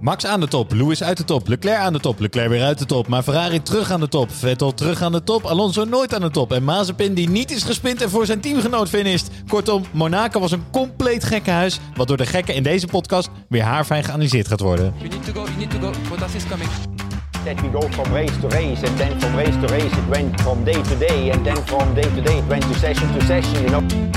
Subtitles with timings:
[0.00, 2.78] Max aan de top, Lewis uit de top, Leclerc aan de top, Leclerc weer uit
[2.78, 6.14] de top, maar Ferrari terug aan de top, Vettel terug aan de top, Alonso nooit
[6.14, 9.30] aan de top en Mazepin die niet is gespind en voor zijn teamgenoot finisht.
[9.48, 14.04] Kortom, Monaco was een compleet gekkenhuis, wat door de gekken in deze podcast weer haarfijn
[14.04, 14.94] geanalyseerd gaat worden.
[14.96, 15.90] You need to go, you need to go.
[16.08, 16.70] Bottas is coming.
[17.44, 20.40] that we go from race to race, and then from race to race it went
[20.40, 23.24] from day to day, and then from day to day it went to session to
[23.26, 24.07] session, you know.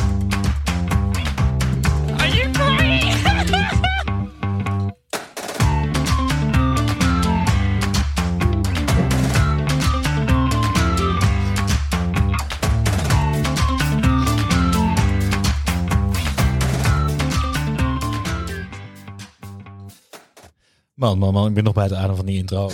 [21.01, 22.69] Man, man, man, ik ben nog bij het adem van die intro.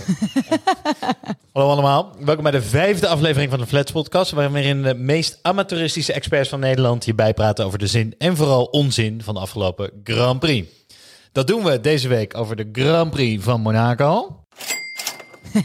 [1.53, 6.13] Hallo allemaal, welkom bij de vijfde aflevering van de Flats Podcast, waarin de meest amateuristische
[6.13, 10.39] experts van Nederland je bijpraten over de zin en vooral onzin van de afgelopen Grand
[10.39, 10.67] Prix.
[11.31, 14.43] Dat doen we deze week over de Grand Prix van Monaco.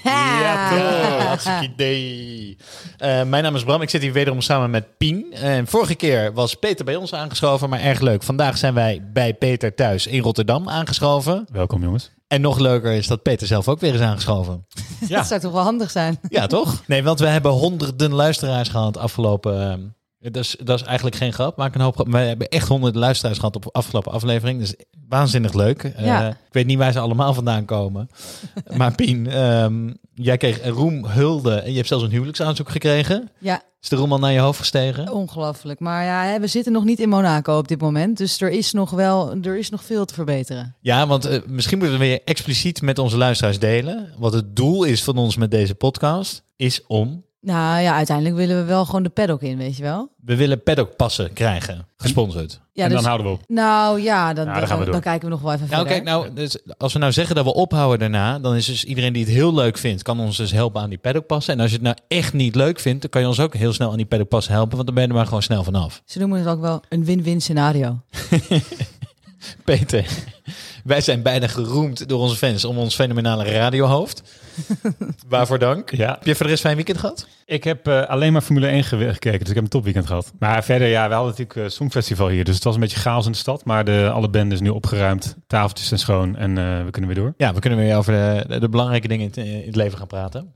[0.05, 1.27] Ja, toch.
[1.27, 2.57] Hartstikke idee.
[2.99, 3.83] Eh, mijn naam is Bram.
[3.83, 5.33] Ik zit hier wederom samen met Pien.
[5.33, 8.23] En vorige keer was Peter bij ons aangeschoven, maar erg leuk.
[8.23, 11.47] Vandaag zijn wij bij Peter thuis in Rotterdam aangeschoven.
[11.53, 12.11] Welkom jongens.
[12.33, 14.67] En nog leuker is dat Peter zelf ook weer is aangeschoven.
[15.09, 16.19] Dat zou toch wel handig zijn?
[16.29, 16.83] Ja, toch?
[16.87, 19.95] Nee, want we hebben honderden luisteraars gehad afgelopen...
[20.23, 22.09] dat, is, dat is eigenlijk geen grap, maak een hoop grap.
[22.09, 24.59] We hebben echt honderden luisteraars gehad op de afgelopen aflevering.
[24.59, 24.75] Dus
[25.09, 25.83] waanzinnig leuk.
[25.83, 28.09] Eh, ik weet niet waar ze allemaal vandaan komen.
[28.77, 33.31] maar Pien, ehm, jij kreeg roem, hulde en je hebt zelfs een huwelijksaanzoek gekregen.
[33.39, 35.13] Ja, Is de roem al naar je hoofd gestegen?
[35.13, 35.81] ongelooflijk.
[35.81, 38.19] Maar ja, we zitten nog niet in Monaco op dit moment.
[38.19, 40.77] Dus er is nog wel, er is nog veel te verbeteren.
[40.81, 44.15] Ja, want eh, misschien moeten we weer expliciet met onze luisteraars delen.
[44.19, 47.25] Wat het doel is van ons met deze podcast, is om...
[47.45, 50.11] Nou ja, uiteindelijk willen we wel gewoon de paddock in, weet je wel?
[50.25, 52.61] We willen paddockpassen krijgen, gesponsord.
[52.73, 53.43] Ja, en dus, dan houden we op.
[53.49, 55.03] Nou ja, dan, Ja, dan dan, gaan we dan, door.
[55.03, 56.03] kijken we nog wel even Nou, verder.
[56.03, 59.13] kijk, nou, dus als we nou zeggen dat we ophouden daarna, dan is dus iedereen
[59.13, 61.55] die het heel leuk vindt, kan ons dus helpen aan die paddockpassen.
[61.55, 63.73] En als je het nou echt niet leuk vindt, dan kan je ons ook heel
[63.73, 66.03] snel aan die paddockpassen helpen, want dan ben je er maar gewoon snel vanaf.
[66.05, 68.01] Ze noemen het ook wel een win-win scenario.
[69.65, 70.05] Peter,
[70.85, 74.23] wij zijn bijna geroemd door onze fans om ons fenomenale radiohoofd.
[75.29, 75.91] Waarvoor dank.
[75.91, 76.09] Ja.
[76.09, 77.27] Heb je voor de rest fijn weekend gehad?
[77.47, 80.33] Ik heb eh, alleen maar Formule 1 ge- gekeken, dus ik heb een topweekend gehad.
[80.39, 83.27] Maar verder, ja, we hadden natuurlijk uh, Songfestival hier, dus het was een beetje chaos
[83.27, 83.65] in de stad.
[83.65, 87.23] Maar de, alle band is nu opgeruimd, tafeltjes zijn schoon en eh, we kunnen weer
[87.23, 87.35] door.
[87.37, 88.13] Ja, we kunnen weer over
[88.49, 90.53] de, de, belangrijke dingen in het, in het leven gaan praten.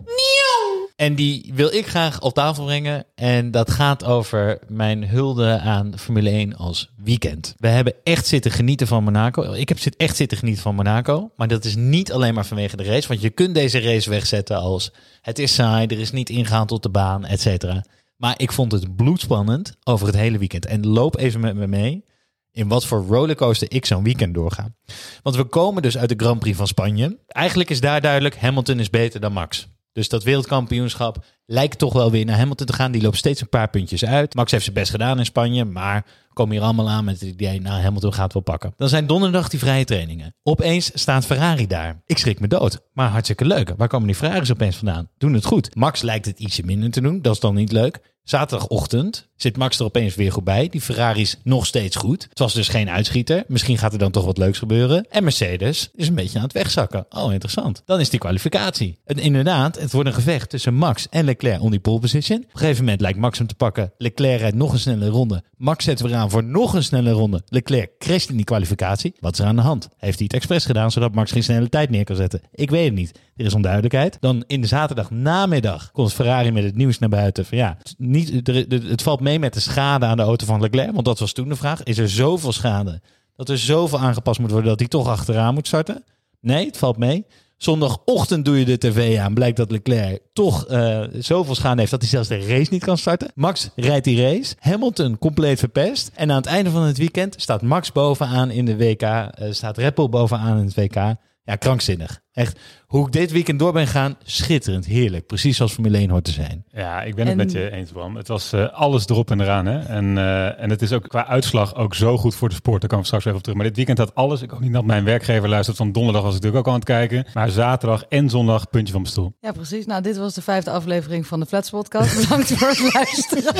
[0.96, 3.04] En die wil ik graag op tafel brengen.
[3.14, 7.54] En dat gaat over mijn hulde aan Formule 1 als weekend.
[7.58, 9.52] We hebben echt zitten genieten van Monaco.
[9.52, 11.30] Ik heb echt zitten genieten van Monaco.
[11.36, 13.08] Maar dat is niet alleen maar vanwege de race.
[13.08, 16.82] Want je kunt deze race wegzetten als het is saai, er is niet ingehaald tot
[16.82, 17.84] de baan, et cetera.
[18.16, 20.66] Maar ik vond het bloedspannend over het hele weekend.
[20.66, 22.04] En loop even met me mee
[22.52, 24.74] in wat voor rollercoaster ik zo'n weekend doorga.
[25.22, 27.18] Want we komen dus uit de Grand Prix van Spanje.
[27.26, 29.68] Eigenlijk is daar duidelijk, Hamilton is beter dan Max.
[29.96, 32.92] Dus dat wereldkampioenschap lijkt toch wel weer naar Hamilton te gaan.
[32.92, 34.34] Die loopt steeds een paar puntjes uit.
[34.34, 37.60] Max heeft zijn best gedaan in Spanje, maar komen hier allemaal aan met het idee,
[37.60, 38.72] nou Hamilton gaat wel pakken.
[38.76, 40.34] Dan zijn donderdag die vrije trainingen.
[40.42, 42.02] Opeens staat Ferrari daar.
[42.06, 43.72] Ik schrik me dood, maar hartstikke leuk.
[43.76, 45.10] Waar komen die Ferraris opeens vandaan?
[45.18, 45.74] Doen het goed.
[45.74, 48.00] Max lijkt het ietsje minder te doen, dat is dan niet leuk.
[48.26, 50.68] Zaterdagochtend zit Max er opeens weer goed bij.
[50.68, 52.26] Die Ferrari is nog steeds goed.
[52.28, 53.44] Het was dus geen uitschieter.
[53.48, 55.06] Misschien gaat er dan toch wat leuks gebeuren.
[55.10, 57.06] En Mercedes is een beetje aan het wegzakken.
[57.10, 57.82] Oh, interessant.
[57.84, 58.98] Dan is die kwalificatie.
[59.04, 62.38] En inderdaad, het wordt een gevecht tussen Max en Leclerc om die pole position.
[62.38, 63.92] Op een gegeven moment lijkt Max hem te pakken.
[63.98, 65.42] Leclerc rijdt nog een snelle ronde.
[65.56, 67.42] Max zet weer aan voor nog een snelle ronde.
[67.48, 69.14] Leclerc crasht in die kwalificatie.
[69.20, 69.88] Wat is er aan de hand?
[69.96, 72.40] Heeft hij het expres gedaan zodat Max geen snelle tijd neer kan zetten?
[72.52, 73.12] Ik weet het niet.
[73.36, 74.16] Er is onduidelijkheid.
[74.20, 77.44] Dan in de zaterdag namiddag komt Ferrari met het nieuws naar buiten.
[77.46, 80.92] Van ja, het, niet, het valt mee met de schade aan de auto van Leclerc.
[80.92, 81.82] Want dat was toen de vraag.
[81.82, 83.00] Is er zoveel schade
[83.36, 86.04] dat er zoveel aangepast moet worden dat hij toch achteraan moet starten?
[86.40, 87.26] Nee, het valt mee.
[87.56, 89.34] Zondagochtend doe je de tv aan.
[89.34, 92.98] Blijkt dat Leclerc toch eh, zoveel schade heeft dat hij zelfs de race niet kan
[92.98, 93.30] starten.
[93.34, 94.54] Max rijdt die race.
[94.58, 96.10] Hamilton compleet verpest.
[96.14, 99.02] En aan het einde van het weekend staat Max bovenaan in de WK.
[99.02, 101.14] eh, staat Red Bull bovenaan in het WK.
[101.46, 102.20] Ja, krankzinnig.
[102.32, 105.26] Echt, hoe ik dit weekend door ben gaan, schitterend, heerlijk.
[105.26, 106.64] Precies zoals Formule 1 hoort te zijn.
[106.68, 108.16] Ja, ik ben En- het met je eens, Bram.
[108.16, 109.66] Het was eh, alles erop en eraan.
[109.66, 109.78] Hè?
[109.78, 112.80] En, eh, en het is ook qua uitslag ook zo goed voor de sport.
[112.80, 113.58] Daar komen we straks even op terug.
[113.58, 114.42] Maar dit weekend had alles.
[114.42, 115.76] Ik ook niet dat mijn werkgever luistert.
[115.76, 117.26] Van donderdag was ik natuurlijk ook aan het kijken.
[117.34, 119.32] Maar zaterdag en zondag puntje van mijn stoel.
[119.40, 119.86] Ja, precies.
[119.86, 122.20] Nou, dit was de vijfde aflevering van de Flats Podcast.
[122.20, 123.54] Bedankt voor het luisteren.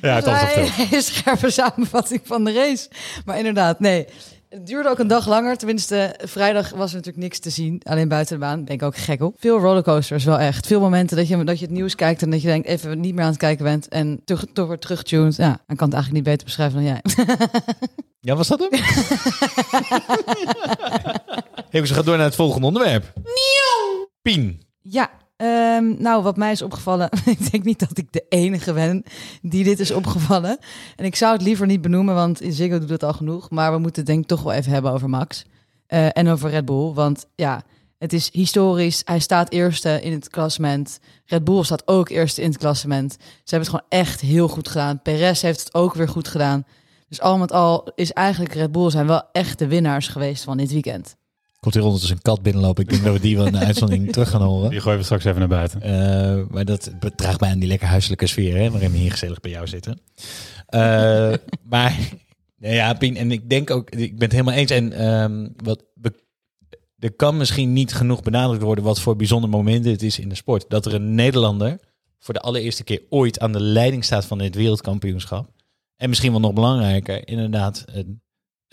[0.00, 0.40] Ja, het was
[0.90, 2.88] een scherpe samenvatting van de race.
[3.24, 4.06] Maar inderdaad, nee.
[4.48, 5.56] Het duurde ook een dag langer.
[5.56, 7.80] Tenminste, vrijdag was er natuurlijk niks te zien.
[7.84, 8.64] Alleen buiten de baan.
[8.64, 9.36] Ben ik ook gek op.
[9.38, 10.66] Veel rollercoasters, wel echt.
[10.66, 13.14] Veel momenten dat je, dat je het nieuws kijkt en dat je denkt even niet
[13.14, 13.88] meer aan het kijken bent.
[13.88, 15.36] En toch, toch weer terugtuned.
[15.36, 17.00] Ja, dan kan het eigenlijk niet beter beschrijven dan jij.
[18.20, 18.70] Ja, was dat hem?
[21.70, 23.12] Even, ze gaat door naar het volgende onderwerp.
[24.22, 24.62] Pien.
[24.80, 27.08] Ja, ehm, nou, wat mij is opgevallen.
[27.36, 29.02] ik denk niet dat ik de enige ben
[29.42, 30.58] die dit is opgevallen.
[30.96, 33.50] En ik zou het liever niet benoemen, want Ziggo doet het al genoeg.
[33.50, 35.44] Maar we moeten het denk ik toch wel even hebben over Max.
[35.86, 36.92] Eh, en over Red Bull.
[36.92, 37.62] Want ja,
[37.98, 39.02] het is historisch.
[39.04, 40.98] Hij staat eerste in het klassement.
[41.24, 43.12] Red Bull staat ook eerste in het klassement.
[43.12, 45.02] Ze hebben het gewoon echt heel goed gedaan.
[45.02, 46.64] Perez heeft het ook weer goed gedaan.
[47.08, 50.56] Dus al met al is eigenlijk Red Bull zijn wel echt de winnaars geweest van
[50.56, 51.16] dit weekend.
[51.64, 52.82] Komt hier ondertussen een kat binnenlopen.
[52.82, 54.70] Ik denk dat we die wel in de uitzending terug gaan horen.
[54.70, 55.82] Die gooien we straks even naar buiten.
[55.82, 59.40] Eh, maar dat draagt bij aan die lekker huiselijke sfeer, hè, waarin we hier gezellig
[59.40, 60.00] bij jou zitten.
[60.66, 60.80] Eh,
[61.72, 61.98] maar
[62.56, 64.70] nou ja, Pien, en ik denk ook, ik ben het helemaal eens.
[64.70, 66.12] En ehm, wat we,
[66.98, 70.34] er kan misschien niet genoeg benadrukt worden wat voor bijzonder moment het is in de
[70.34, 70.64] sport.
[70.68, 71.78] Dat er een Nederlander
[72.18, 75.50] voor de allereerste keer ooit aan de leiding staat van dit wereldkampioenschap.
[75.96, 78.22] En misschien wel nog belangrijker, inderdaad, een,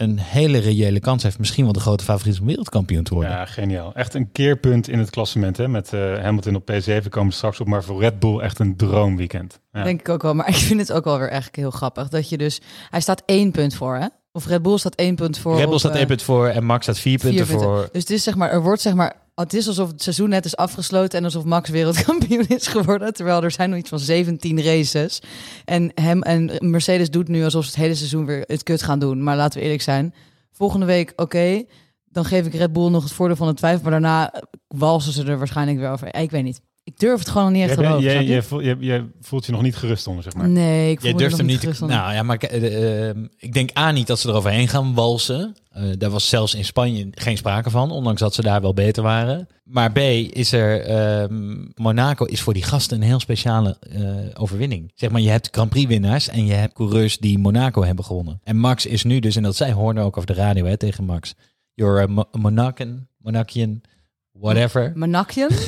[0.01, 1.39] een hele reële kans heeft.
[1.39, 3.31] Misschien wel de grote favoriet om wereldkampioen te worden.
[3.31, 3.93] Ja, geniaal.
[3.93, 5.57] Echt een keerpunt in het klassement.
[5.57, 5.67] Hè?
[5.67, 7.67] Met eh, Hamilton op P7 komen we straks op.
[7.67, 9.59] Maar voor Red Bull echt een droomweekend.
[9.71, 9.83] Ja.
[9.83, 10.33] Denk ik ook wel.
[10.33, 12.09] Maar ik vind het ook wel weer eigenlijk heel grappig.
[12.09, 12.61] Dat je dus...
[12.89, 14.07] Hij staat één punt voor, hè?
[14.31, 15.55] Of Red Bull staat één punt voor.
[15.55, 17.75] Red Bull op, staat eh, één punt voor en Max staat vier punten, vier punten.
[17.75, 17.89] voor.
[17.91, 20.45] Dus het is zeg maar, er wordt zeg maar, het is alsof het seizoen net
[20.45, 23.13] is afgesloten en alsof Max wereldkampioen is geworden.
[23.13, 25.21] Terwijl er zijn nog iets van 17 races.
[25.65, 28.99] En hem en Mercedes doet nu alsof ze het hele seizoen weer het kut gaan
[28.99, 29.23] doen.
[29.23, 30.13] Maar laten we eerlijk zijn.
[30.51, 31.63] Volgende week, oké,
[32.05, 33.81] dan geef ik Red Bull nog het voordeel van de twijfel.
[33.81, 34.33] Maar daarna
[34.67, 36.15] walsen ze er waarschijnlijk weer over.
[36.15, 36.61] Ik weet niet.
[36.83, 38.03] Ik durf het gewoon niet echt te geloven.
[38.25, 40.49] jij, voelt, jij, jij voelt je nog niet gerust onder, zeg maar.
[40.49, 41.75] Nee, ik voel Jij me durft hem nog niet.
[41.77, 41.97] te- onder.
[41.97, 45.55] nou ja, maar eh, eh, ik denk A niet dat ze eroverheen gaan walsen.
[45.69, 49.03] Eh, daar was zelfs in Spanje geen sprake van, ondanks dat ze daar wel beter
[49.03, 49.47] waren.
[49.63, 50.81] Maar B is er.
[50.81, 54.01] ehm, Monaco is voor die gasten een heel speciale eh,
[54.41, 54.91] overwinning.
[54.95, 58.39] Zeg maar, je hebt Grand Prix winnaars en je hebt coureurs die Monaco hebben gewonnen.
[58.43, 61.03] En Max is nu dus, en dat zij hoorden ook over de radio hè, tegen
[61.05, 61.33] Max.
[61.73, 63.81] You're a Mo- Monacan, Monacian,
[64.31, 64.91] whatever.
[64.95, 65.49] Monacian?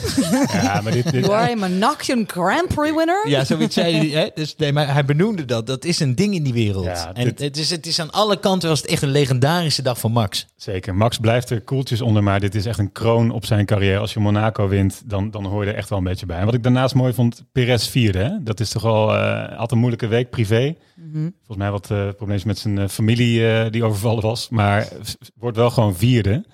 [0.51, 1.71] Ja, maar dit, dit, You are
[2.11, 3.27] a Grand Prix winner?
[3.27, 4.21] Ja, zoiets zei hij.
[4.21, 4.29] Hè?
[4.33, 5.67] Dus, nee, maar hij benoemde dat.
[5.67, 6.85] Dat is een ding in die wereld.
[6.85, 9.81] Ja, en dit- het, is, het is aan alle kanten was het echt een legendarische
[9.81, 10.45] dag voor Max.
[10.55, 10.95] Zeker.
[10.95, 13.99] Max blijft er koeltjes onder, maar dit is echt een kroon op zijn carrière.
[13.99, 16.37] Als je Monaco wint, dan, dan hoor je er echt wel een beetje bij.
[16.39, 18.19] En wat ik daarnaast mooi vond, Perez vierde.
[18.19, 18.43] Hè?
[18.43, 20.75] Dat is toch wel, eh had een moeilijke week privé.
[20.95, 21.29] Mhm.
[21.37, 24.49] Volgens mij wat eh problemen met zijn eh, familie eh, die overvallen was.
[24.49, 24.87] Maar
[25.35, 26.45] wordt wel gewoon vierde.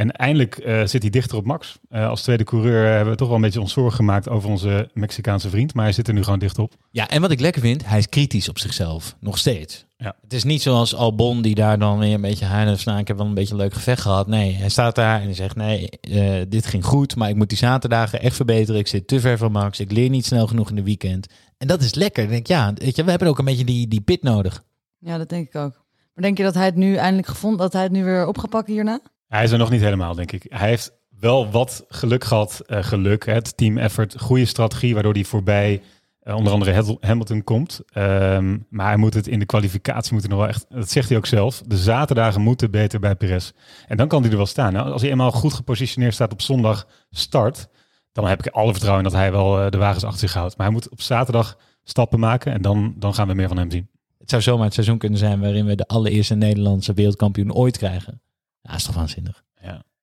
[0.00, 1.78] En eindelijk eh, zit hij dichter op Max.
[1.88, 4.90] Eh, als tweede coureur hebben we toch wel een beetje ons zorgen gemaakt over onze
[4.94, 5.74] Mexicaanse vriend.
[5.74, 6.74] Maar hij zit er nu gewoon dicht op.
[6.90, 9.16] Ja, en wat ik lekker vind, hij is kritisch op zichzelf.
[9.18, 9.86] Nog steeds.
[9.96, 10.16] Ja.
[10.22, 13.16] Het is niet zoals Albon die daar dan weer een beetje van, nou, ik heb
[13.16, 14.26] wel een beetje een leuk gevecht gehad.
[14.26, 17.48] Nee, hij staat daar en hij zegt, nee, eh, dit ging goed, maar ik moet
[17.48, 18.80] die zaterdagen echt verbeteren.
[18.80, 21.26] Ik zit te ver van Max, ik leer niet snel genoeg in de weekend.
[21.58, 22.22] En dat is lekker.
[22.22, 24.64] Dan denk ik, ja, weet je, we hebben ook een beetje die, die pit nodig.
[24.98, 25.84] Ja, dat denk ik ook.
[26.14, 28.38] Maar denk je dat hij het nu eindelijk gevonden, dat hij het nu weer op
[28.38, 29.00] gaat pakken hierna?
[29.30, 30.46] Hij is er nog niet helemaal, denk ik.
[30.48, 32.60] Hij heeft wel wat geluk gehad.
[32.66, 35.82] eh, geluk, het team effort, goede strategie, waardoor hij voorbij
[36.20, 37.80] eh, onder andere Hamil- Hamilton komt.
[37.92, 41.18] Ehm, maar hij moet het in de kwalificatie moeten nog wel echt, dat zegt hij
[41.18, 43.50] ook zelf, de zaterdagen moeten beter bij Perez.
[43.86, 44.72] En dan kan hij er wel staan.
[44.72, 47.68] Nou, als hij eenmaal goed gepositioneerd staat op zondag start,
[48.12, 50.56] dan heb ik alle vertrouwen dat hij wel eh, de wagens achter zich houdt.
[50.56, 53.70] Maar hij moet op zaterdag stappen maken en dan, dan gaan we meer van hem
[53.70, 53.88] zien.
[54.18, 58.22] Het zou zomaar het seizoen kunnen zijn waarin we de allereerste Nederlandse wereldkampioen ooit krijgen.
[58.62, 59.42] Ja, is toch waanzinnig.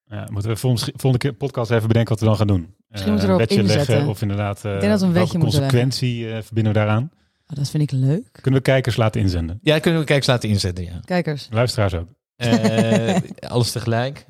[0.09, 2.75] Ja, moeten we volgende, volgende keer podcast even bedenken wat we dan gaan doen.
[2.87, 3.87] Misschien Eh, moeten we een erop inzetten.
[3.87, 7.09] leggen of inderdaad eh denk dat we een welke consequentie eh, verbinden we daaraan.
[7.47, 8.29] Oh, dat vind ik leuk.
[8.41, 9.59] Kunnen we kijkers laten inzenden?
[9.61, 10.99] Ja, kunnen we kijkers laten inzetten, ja.
[11.05, 11.47] Kijkers.
[11.51, 12.07] Luisteraars ook.
[12.35, 13.15] Eh,
[13.51, 14.25] alles tegelijk.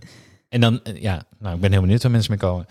[0.49, 2.65] En dan, eh, ja, nou, ik ben heel benieuwd waar mensen mee komen.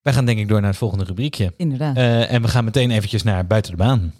[0.00, 1.52] Wij gaan denk ik door naar het volgende rubriekje.
[1.56, 1.96] Inderdaad.
[1.96, 4.12] Eh, en we gaan meteen eventjes naar buiten de baan.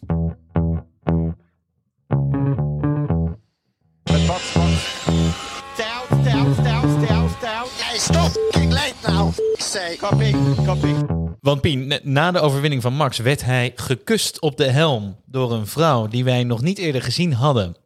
[9.72, 11.08] Kapping, kapping.
[11.40, 15.66] Want Pien, na- de overwinning van Max werd hij gekust op de helm door een
[15.66, 17.76] vrouw die wij nog niet eerder gezien hadden.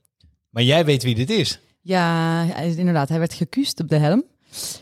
[0.50, 1.60] Maar jij weet wie dit is.
[1.80, 3.08] Ja, inderdaad.
[3.08, 4.24] Hij werd gekust op de helm.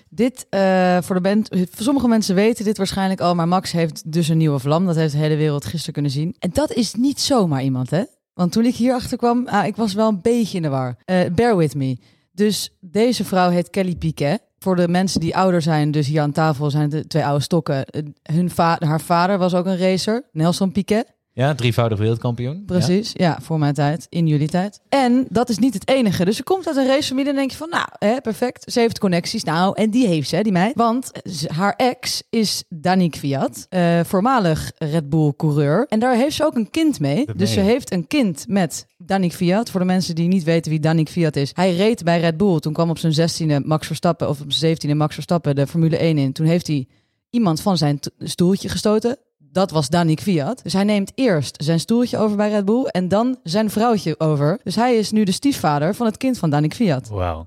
[0.09, 4.29] Dit, eh, voor de band, sommige mensen weten dit waarschijnlijk al, maar Max heeft dus
[4.29, 4.87] een nieuwe vlam.
[4.87, 6.37] Dat heeft de hele wereld gisteren kunnen zien.
[6.39, 8.03] En dat is niet zomaar iemand, hè?
[8.35, 10.97] Want toen ik hierachter kwam, ah, ik was wel een beetje in de war.
[11.05, 11.97] Eh, bear with me.
[12.33, 14.43] Dus deze vrouw heet Kelly Piquet.
[14.65, 17.85] Voor de mensen die ouder zijn, dus hier aan tafel zijn de twee oude stokken.
[17.87, 21.07] Eh, Hun va- haar vader was ook een racer, Nelson Piquet.
[21.37, 22.63] Ja, drievoudig wereldkampioen.
[22.67, 23.39] Precies, ja.
[23.43, 24.81] voor mijn tijd, in jullie tijd.
[24.89, 26.25] En dat is niet het enige.
[26.25, 28.73] Dus je komt uit een racefamilie en denk je van, nou, hè, perfect.
[28.73, 29.45] Ze heeft connecties.
[29.45, 30.75] Nou, en die heeft ze, die meid.
[30.75, 31.11] Want
[31.47, 35.87] haar ex is Dani Kvyat, eh, voormalig Red Bull coureur.
[35.89, 37.27] En daar heeft ze ook een kind mee.
[37.37, 39.71] Dus ze heeft een kind met Dani Kvyat.
[39.71, 41.51] Voor de mensen die niet weten wie Dani Kvyat is.
[41.55, 42.59] Hij reed bij Red Bull.
[42.59, 45.97] Toen kwam op zijn 16e Max Verstappen, of op zijn 17e Max Verstappen de Formule
[45.97, 46.33] 1 in.
[46.33, 46.87] Toen heeft hij
[47.31, 49.19] iemand van zijn stoeltje gestoten.
[49.55, 50.63] Dat was Dani Kvyat.
[50.63, 54.61] Dus hij neemt eerst zijn stoeltje over bij Red Bull en dan zijn vrouwtje over.
[54.63, 57.09] Dus hij is nu de stiefvader van het kind van Dani Kvyat.
[57.09, 57.47] Wauw.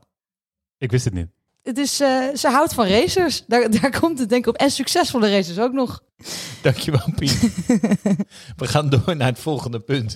[0.78, 1.28] Ik wist het niet.
[1.64, 3.44] Het is, eh, ze houdt van racers.
[3.48, 4.60] Daar, daar komt het denk ik op.
[4.60, 6.04] En succesvolle racers ook nog.
[6.62, 7.40] Dankjewel, Piet.
[8.62, 10.16] We gaan door naar het volgende punt.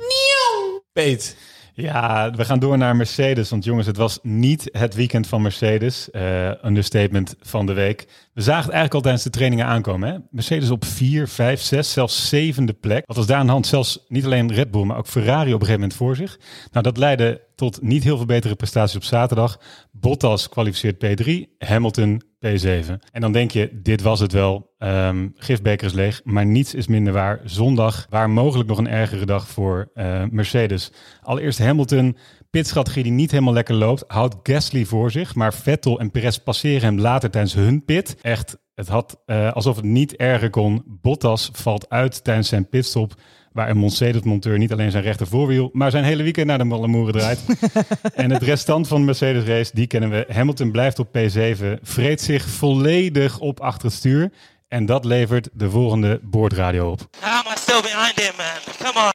[0.93, 1.36] Peet.
[1.74, 3.50] Ja, we gaan door naar Mercedes.
[3.50, 6.10] Want jongens, het was niet het weekend van Mercedes.
[6.12, 8.08] Eh understatement van de week.
[8.34, 10.10] We zagen het eigenlijk al tijdens de trainingen aankomen.
[10.10, 10.18] Hè?
[10.30, 13.04] Mercedes op 4, 5, 6, zelfs zevende plek.
[13.06, 13.68] Wat was daar aan de hand?
[13.68, 16.40] Zelfs niet alleen Red Bull, maar ook Ferrari op een gegeven moment voor zich.
[16.72, 19.60] Nou, dat leidde tot niet heel veel betere prestaties op zaterdag.
[19.91, 22.86] Bottas kwalificeert P3, Hamilton P7.
[23.12, 24.74] En dan denk je, dit was het wel.
[24.77, 27.39] Ehm gifbeker is leeg, maar niets is minder waar.
[27.44, 30.91] Zondag, waar mogelijk nog een ergere dag voor eh, Mercedes.
[31.22, 32.18] Allereerst Hamilton,
[32.50, 35.36] pitstrategie die niet helemaal lekker loopt, houdt Gasly voor zich.
[35.36, 38.18] Maar Vettel en Perez passeren hem later tijdens hun pit.
[38.22, 40.84] Echt, het had eh, alsof het niet erger kon.
[40.86, 43.13] Bottas valt uit tijdens zijn pitstop.
[43.51, 47.13] Waar een Mercedes-monteur niet alleen zijn rechter voorwiel, maar zijn hele weekend naar de Mallemoeren
[47.13, 47.46] draait.
[48.13, 50.25] en het restant van de Mercedes race, die kennen we.
[50.29, 54.31] Hamilton blijft op P7, vreet zich volledig op achter het stuur.
[54.67, 57.00] En dat levert de volgende boordradio op.
[57.20, 58.75] How am I still behind him, man?
[58.77, 59.12] Come on.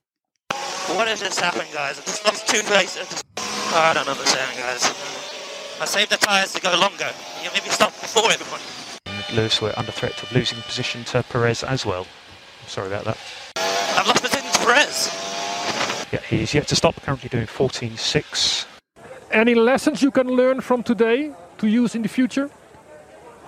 [0.97, 1.97] What is this happening, guys?
[1.99, 3.07] I just lost two places.
[3.73, 4.93] Oh, I don't understand, guys.
[5.83, 7.11] I saved the tyres to go longer.
[7.43, 8.61] You maybe stop before everyone.
[9.35, 12.07] Lewis were under threat of losing position to Perez as well.
[12.67, 13.17] Sorry about that.
[14.67, 15.09] Perez.
[16.11, 18.67] Yeah, he's yet to stop, currently doing 14.6.
[19.31, 22.49] Any lessons you can learn from today to use in the future?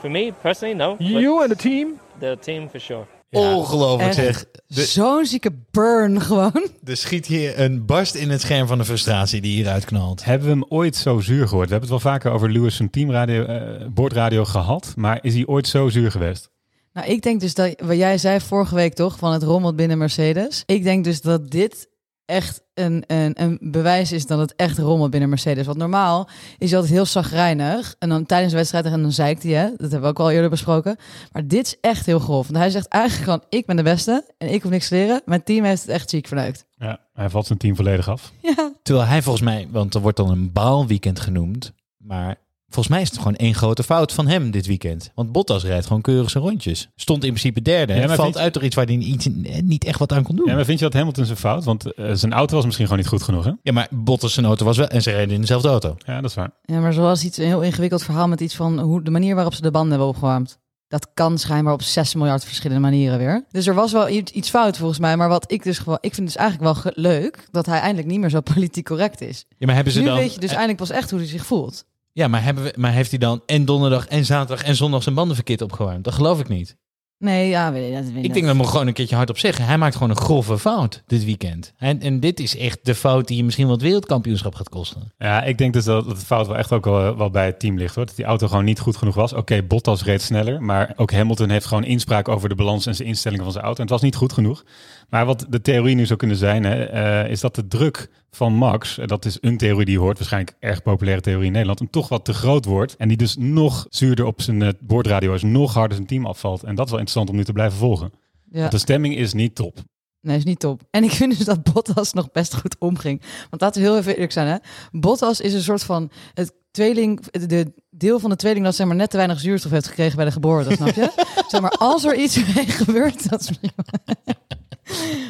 [0.00, 0.96] For me personally, no.
[0.98, 1.98] You and the team?
[2.18, 3.06] the team for sure.
[3.30, 4.46] Ongelooflijk Echt.
[4.68, 4.86] zeg.
[4.86, 6.68] Zo'n zieke burn gewoon.
[6.84, 10.24] er schiet hier een barst in het scherm van de frustratie die hieruit knalt.
[10.24, 11.68] Hebben we hem ooit zo zuur gehoord?
[11.68, 14.92] We hebben het wel vaker over Lewis teamradio, eh, boordradio gehad.
[14.96, 16.50] Maar is hij ooit zo zuur geweest?
[16.98, 19.98] Nou, ik denk dus dat, wat jij zei vorige week toch, van het rommelt binnen
[19.98, 20.62] Mercedes.
[20.66, 21.88] Ik denk dus dat dit
[22.24, 25.66] echt een, een, een bewijs is dat het echt rommelt binnen Mercedes.
[25.66, 26.28] Want normaal
[26.58, 27.94] is hij altijd heel zagrijnig.
[27.98, 29.68] En dan tijdens de wedstrijd en dan zeikt hij, hè.
[29.70, 30.96] Dat hebben we ook al eerder besproken.
[31.32, 32.46] Maar dit is echt heel grof.
[32.46, 35.22] Want hij zegt eigenlijk gewoon, ik ben de beste en ik hoef niks te leren.
[35.24, 36.66] Mijn team heeft het echt ziek verneukt.
[36.70, 38.32] Ja, hij valt zijn team volledig af.
[38.42, 41.72] Ja, Terwijl hij volgens mij, want er wordt dan een baalweekend genoemd.
[41.96, 42.36] Maar
[42.68, 45.10] volgens mij is het gewoon één grote fout van hem dit weekend.
[45.14, 46.88] Want Bottas rijdt gewoon keurig zijn rondjes.
[46.96, 47.92] Stond in principe derde.
[47.92, 49.28] Ja, Ja, maar valt uit door iets waar hij niet,
[49.64, 50.44] niet echt wat aan kon doen.
[50.44, 51.64] Ja, Ja, maar, maar vind je dat Hamilton zijn fout?
[51.64, 53.82] Want eh, zijn auto was misschien gewoon niet goed genoeg, hè?
[53.90, 54.88] Bottas zijn auto was wel...
[54.88, 55.96] En ze rijden in dezelfde auto.
[56.06, 56.50] Ja, dat is waar.
[56.62, 59.54] ja maar zoals iets een heel ingewikkeld verhaal met iets van hoe de manier waarop
[59.54, 60.58] ze de banden hebben opgewarmd.
[60.88, 63.44] Dat kan schijnbaar op 6 miljard verschillende manieren weer.
[63.50, 65.16] Dus er was wel iets iets fout volgens mij.
[65.16, 65.98] Maar wat ik dus gewoon.
[66.00, 69.44] Ik vind dus eigenlijk wel leuk dat hij eindelijk niet meer zo politiek correct is.
[69.48, 70.16] Ja, maar hebben ze nu dan...
[70.16, 71.84] weet je dus eindelijk pas echt hoe hij zich voelt.
[72.12, 75.14] Ja, maar, hebben we, maar heeft hij dan en donderdag en zaterdag en zondag zijn
[75.14, 76.04] banden verkeerd opgewarmd?
[76.04, 76.76] Dat geloof ik niet.
[77.18, 79.64] Nee, ja, weet je, dat weet Ik denk dat we gewoon een keertje hardop zeggen.
[79.64, 81.72] Hij maakt gewoon een grove fout dit weekend.
[81.76, 85.12] En, en dit is echt de fout die je misschien wel het wereldkampioenschap gaat kosten.
[85.16, 87.60] Ja, ik denk dus dat, dat de fout wel echt ook wel, wel bij het
[87.60, 87.94] team ligt.
[87.94, 88.06] Hoor.
[88.06, 89.32] Dat die auto gewoon niet goed genoeg was.
[89.32, 90.62] Oké, Bottas reed sneller.
[90.62, 93.78] Maar ook Hamilton heeft gewoon inspraak over de balans en zijn instellingen van zijn auto.
[93.82, 94.64] En het was niet goed genoeg.
[95.08, 98.52] Maar wat de theorie nu zou kunnen zijn, hè, eh, is dat de druk van
[98.52, 101.90] Max, en dat is een theorie die hoort, waarschijnlijk erg populaire theorie in Nederland, hem
[101.90, 102.96] toch wat te groot wordt.
[102.96, 106.62] En die dus nog zuurder op zijn eh, boordradio is, nog harder zijn team afvalt.
[106.62, 108.12] En dat is wel interessant om nu te blijven volgen.
[108.50, 109.78] Ja, Want de stemming is niet top.
[110.20, 110.82] nee, is niet top.
[110.90, 113.22] En ik vind dus dat Bottas nog best goed omging.
[113.50, 114.56] Want laten we heel even eerlijk zijn, hè.
[114.90, 118.96] Bottas is een soort van het tweeling, de deel van de tweeling dat zeg maar
[118.96, 121.10] net te weinig zuurstof heeft gekregen bij de geboorte, snap je?
[121.48, 123.50] zeg maar, als er iets mee gebeurt, dat is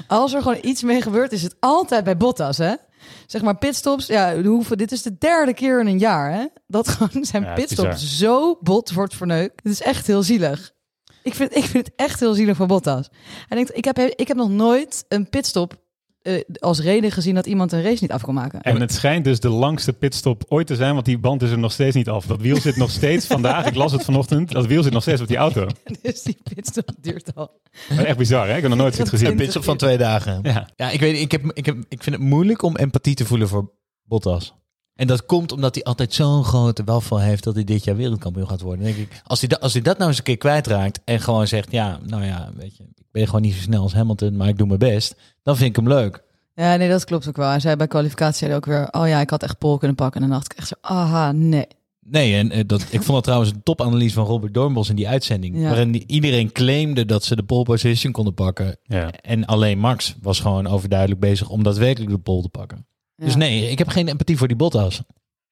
[0.06, 2.74] Als er gewoon iets mee gebeurt, is het altijd bij Bottas, hè?
[3.26, 6.46] Zeg maar pitstops, ja, hoeveel, dit is de derde keer in een jaar, hè?
[6.66, 9.60] Dat gewoon zijn Ja, pitstop zo bot wordt verneukt.
[9.62, 10.72] Het is echt heel zielig.
[11.22, 13.08] Ik vind, ik vind het echt heel zielig voor Bottas.
[13.48, 15.74] Hij denkt, ik heb, ik heb nog nooit een pitstop
[16.28, 18.61] eh, als reden gezien dat iemand een race niet af kon maken.
[18.61, 21.58] En het schijnt dus de langste pitstop ooit te zijn, want die band is er
[21.58, 22.26] nog steeds niet af.
[22.26, 25.20] Dat wiel zit nog steeds vandaag, ik las het vanochtend, dat wiel zit nog steeds
[25.20, 25.66] op die auto.
[26.02, 27.61] Dus die pitstop duurt al.
[27.88, 28.56] Echt bizar, hè?
[28.56, 29.28] Ik heb nog nooit zoiets gezien.
[29.28, 30.40] Een pitstop van twee dagen.
[30.42, 30.68] Ja.
[30.76, 33.49] Ja, ik weet ik, heb, ik, heb, ik vind het moeilijk om empathie te voelen
[33.49, 34.54] voor Bottas.
[34.98, 38.48] En dat komt omdat hij altijd zo'n grote welval heeft dat hij dit jaar wereldkampioen
[38.48, 38.84] gaat worden.
[38.84, 41.20] Dan denk ik, als hij, dat, als hij dat nou eens een keer kwijtraakt en
[41.20, 44.36] gewoon zegt, ja, nou ja, weet je, ik ben gewoon niet zo snel als Hamilton,
[44.36, 46.22] maar ik doe mijn best, dan vind ik hem leuk.
[46.54, 47.48] Ja, nee, dat klopt ook wel.
[47.48, 49.96] Hij zei bij kwalificatie zei hij ook weer, oh ja, ik had echt pol kunnen
[49.96, 50.22] pakken.
[50.22, 51.66] En dan dacht ik echt zo, aha, nee.
[52.00, 55.08] Nee, en eh, dat, ik vond dat trouwens een topanalyse van Robert Doornbos in die
[55.08, 55.58] uitzending.
[55.58, 55.68] Ja.
[55.68, 58.76] Waarin iedereen claimde dat ze de pole position konden pakken.
[58.82, 59.10] Ja.
[59.10, 62.86] En alleen Max was gewoon overduidelijk bezig om daadwerkelijk de pole te pakken.
[63.25, 65.02] Dus nee, ik heb geen empathie voor die Bottas.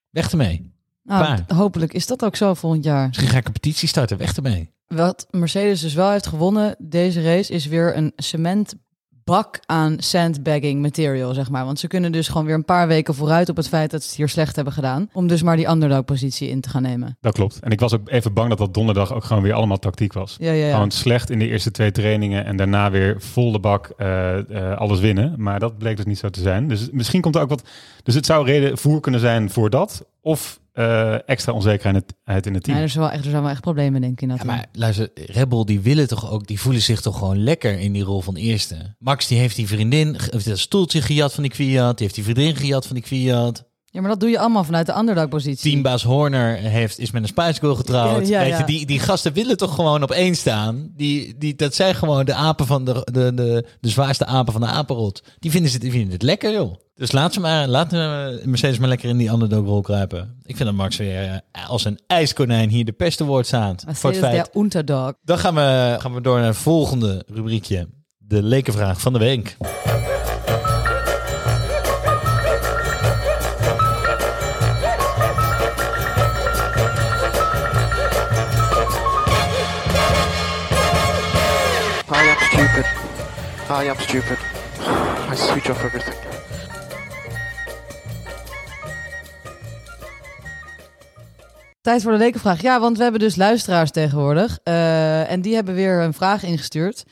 [0.09, 0.75] Weg ermee.
[1.03, 3.07] Nou, hopelijk is dat ook zo volgend jaar.
[3.07, 4.17] Misschien ga ik een petitie starten.
[4.17, 4.71] Weg ermee.
[4.87, 8.13] Wat Mercedes dus wel heeft gewonnen deze race is weer een
[9.27, 11.65] cementbak aan sandbagging material, zeg maar.
[11.65, 14.07] Want ze kunnen dus gewoon weer een paar weken vooruit op het feit dat ze
[14.07, 15.09] het hier slecht hebben gedaan.
[15.13, 17.17] Om dus maar die underdog positie in te gaan nemen.
[17.21, 17.59] Dat klopt.
[17.59, 20.35] En ik was ook even bang dat dat donderdag ook gewoon weer allemaal tactiek was.
[20.39, 20.73] Ja, ja, ja.
[20.73, 24.77] Gewoon slecht in de eerste twee trainingen en daarna weer vol de bak eh, eh,
[24.77, 25.33] alles winnen.
[25.37, 26.67] Maar dat bleek dus niet zo te zijn.
[26.67, 27.67] Dus misschien komt er ook wat.
[28.03, 30.05] Dus het zou reden voer kunnen zijn voor dat.
[30.21, 32.77] Of eh, extra onzekerheid in het team.
[32.77, 34.43] Ja, er, zijn wel echt, er zijn wel echt problemen, denk ik, in dat Ja,
[34.43, 34.55] team.
[34.55, 37.91] maar luister, Red Bull die willen toch ook, die voelen zich toch gewoon lekker in
[37.93, 38.95] die rol van eerste.
[38.99, 42.23] Max die heeft die vriendin, heeft dat stoeltje gejat van die Kwiat, die heeft die
[42.23, 43.65] vriendin gejat van die Kwiat.
[43.89, 45.71] Ja, maar dat doe je allemaal vanuit de underdog positie.
[45.71, 48.27] Teambaas Horner heeft, is met een Spice Girl getrouwd.
[48.27, 50.89] Ja, ja, Weet je, die, die gasten willen toch gewoon op één staan.
[50.95, 54.61] Die, die, dat zijn gewoon de apen van de, de, de, de zwaarste apen van
[54.61, 55.23] de apenrot.
[55.39, 56.75] Die vinden, ze, die vinden het lekker, joh.
[56.95, 60.37] Dus laat ze maar, laat eh, Mercedes maar lekker in die underdog-rol kruipen.
[60.43, 63.83] Ik vind dat Max weer eh, als een ijskonijn hier de peste woord staat.
[63.87, 64.33] Voor het feit.
[64.33, 65.13] der Unterdog.
[65.23, 67.87] Dan gaan we, gaan we door naar het volgende rubriekje.
[68.17, 69.57] De lekenvraag van de week.
[82.57, 82.85] Stupid.
[83.69, 84.37] I am stupid.
[85.31, 85.85] I switch off.
[91.81, 92.61] Tijd voor de lekenvraag.
[92.61, 94.59] Ja, want we hebben dus luisteraars tegenwoordig.
[94.63, 97.03] eh, en die hebben weer een vraag ingestuurd.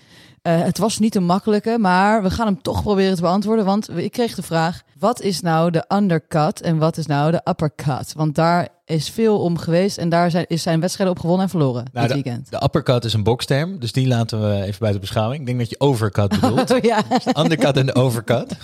[0.41, 3.65] Eh, het was niet een makkelijke, maar we gaan hem toch proberen te beantwoorden.
[3.65, 7.41] Want ik kreeg de vraag: wat is nou de undercut en wat is nou de
[7.43, 8.13] uppercut?
[8.13, 11.51] Want daar is veel om geweest en daar zijn, is zijn wedstrijden op gewonnen en
[11.51, 12.51] verloren Nou, dit de, weekend.
[12.51, 15.39] de uppercut is een boksterm, dus die laten we even buiten beschouwing.
[15.39, 16.71] Ik denk dat je overcut bedoelt.
[16.71, 17.01] Oh, ja.
[17.01, 18.57] De undercut en de overcut.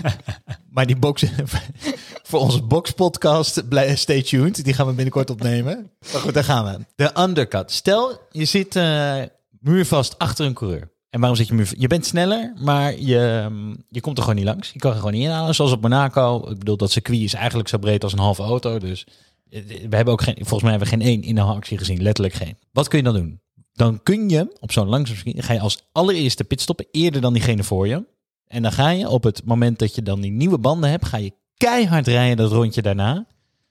[0.74, 1.24] maar die box,
[2.22, 3.62] voor onze boxpodcast,
[3.94, 4.64] stay tuned.
[4.64, 5.90] Die gaan we binnenkort opnemen.
[6.12, 6.84] Maar goed, daar gaan we.
[6.94, 7.70] De undercut.
[7.72, 9.16] Stel, je zit eh,
[9.60, 10.90] muurvast achter een coureur.
[11.10, 11.72] En waarom zit je muur?
[11.78, 14.70] Je bent sneller, maar je, mm, je komt er gewoon niet langs.
[14.72, 15.54] Je kan er gewoon niet inhalen.
[15.54, 16.48] Zoals op Monaco.
[16.50, 18.78] Ik bedoel, dat circuit is eigenlijk zo breed als een halve auto.
[18.78, 19.06] Dus
[19.50, 22.02] we hebben ook geen, volgens mij hebben we geen één in de actie gezien.
[22.02, 22.56] Letterlijk geen.
[22.72, 23.40] Wat kun je dan doen?
[23.72, 27.88] Dan kun je op zo'n langzaam ga je als allereerste pitstoppen eerder dan diegene voor
[27.88, 28.04] je.
[28.46, 31.16] En dan ga je op het moment dat je dan die nieuwe banden hebt, ga
[31.16, 33.26] je keihard rijden dat rondje daarna.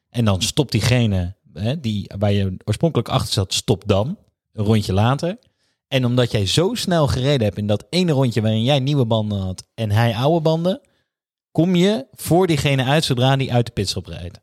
[0.09, 4.17] En dan stopt diegene hè, die, waar je oorspronkelijk achter zat, stopt dan.
[4.53, 5.37] Een rondje later.
[5.87, 9.39] En omdat jij zo snel gereden hebt in dat ene rondje waarin jij nieuwe banden
[9.39, 10.81] had en hij oude banden,
[11.51, 14.39] kom je voor diegene uit zodra die uit de pitstop rijdt.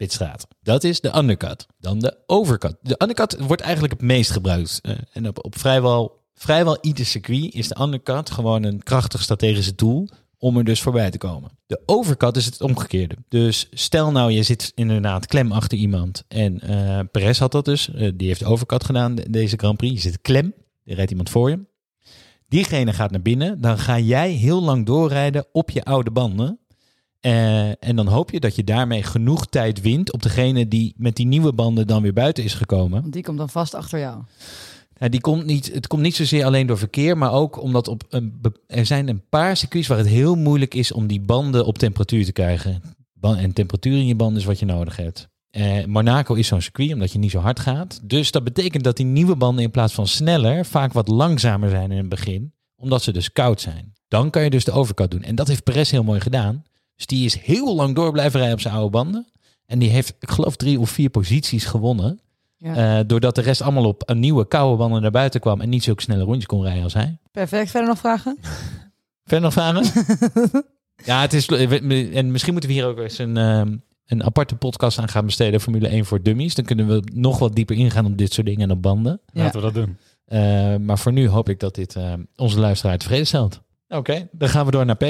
[0.00, 0.46] Pitstraat.
[0.62, 1.66] Dat is de undercut.
[1.78, 2.76] Dan de overcut.
[2.82, 4.78] De undercut wordt eigenlijk het meest gebruikt.
[4.82, 9.74] Eh, en op, op vrijwel, vrijwel ieder circuit is de undercut gewoon een krachtig strategische
[9.74, 10.08] tool
[10.38, 11.50] om er dus voorbij te komen.
[11.66, 13.16] De overcut is het omgekeerde.
[13.28, 16.24] Dus stel nou, je zit inderdaad klem achter iemand.
[16.28, 17.90] En eh Perez had dat dus.
[17.92, 19.94] Eh, die heeft overcut gedaan, de- deze Grand Prix.
[20.02, 21.58] Je zit klem, er rijdt iemand voor je.
[22.48, 23.60] Diegene gaat naar binnen.
[23.60, 26.58] Dan ga jij heel lang doorrijden op je oude banden.
[27.20, 31.16] Eh, en dan hoop je dat je daarmee genoeg tijd wint op degene die met
[31.16, 33.00] die nieuwe banden dan weer buiten is gekomen.
[33.00, 34.22] Want die komt dan vast achter jou.
[35.08, 38.40] Die komt niet, het komt niet zozeer alleen door verkeer, maar ook omdat op een,
[38.66, 42.24] er zijn een paar circuits waar het heel moeilijk is om die banden op temperatuur
[42.24, 42.82] te krijgen.
[43.20, 45.28] En temperatuur in je banden is wat je nodig hebt.
[45.50, 48.00] Eh, Monaco is zo'n circuit omdat je niet zo hard gaat.
[48.02, 51.90] Dus dat betekent dat die nieuwe banden in plaats van sneller vaak wat langzamer zijn
[51.90, 53.92] in het begin, omdat ze dus koud zijn.
[54.08, 55.22] Dan kan je dus de overcut doen.
[55.22, 56.62] En dat heeft Perez heel mooi gedaan.
[57.00, 59.26] Dus die is heel lang door blijven rijden op zijn oude banden.
[59.66, 62.20] En die heeft, ik geloof, drie of vier posities gewonnen.
[62.56, 62.98] Ja.
[62.98, 65.84] Eh, doordat de rest allemaal op een nieuwe koude banden naar buiten kwam en niet
[65.84, 67.18] zulke snelle rondjes kon rijden als hij.
[67.30, 67.70] Perfect.
[67.70, 68.38] Verder nog vragen?
[69.30, 70.04] Verder nog vragen?
[71.10, 71.46] ja, het is.
[71.46, 75.60] En misschien moeten we hier ook eens een, ehm, een aparte podcast aan gaan besteden.
[75.60, 76.54] Formule 1 voor dummies.
[76.54, 79.20] Dan kunnen we nog wat dieper ingaan op dit soort dingen en op banden.
[79.32, 79.42] Ja.
[79.42, 79.96] Laten we dat doen.
[80.24, 83.60] Eh, maar voor nu hoop ik dat dit eh, onze luisteraar tevreden stelt.
[83.88, 85.04] Oké, dan gaan we door naar P.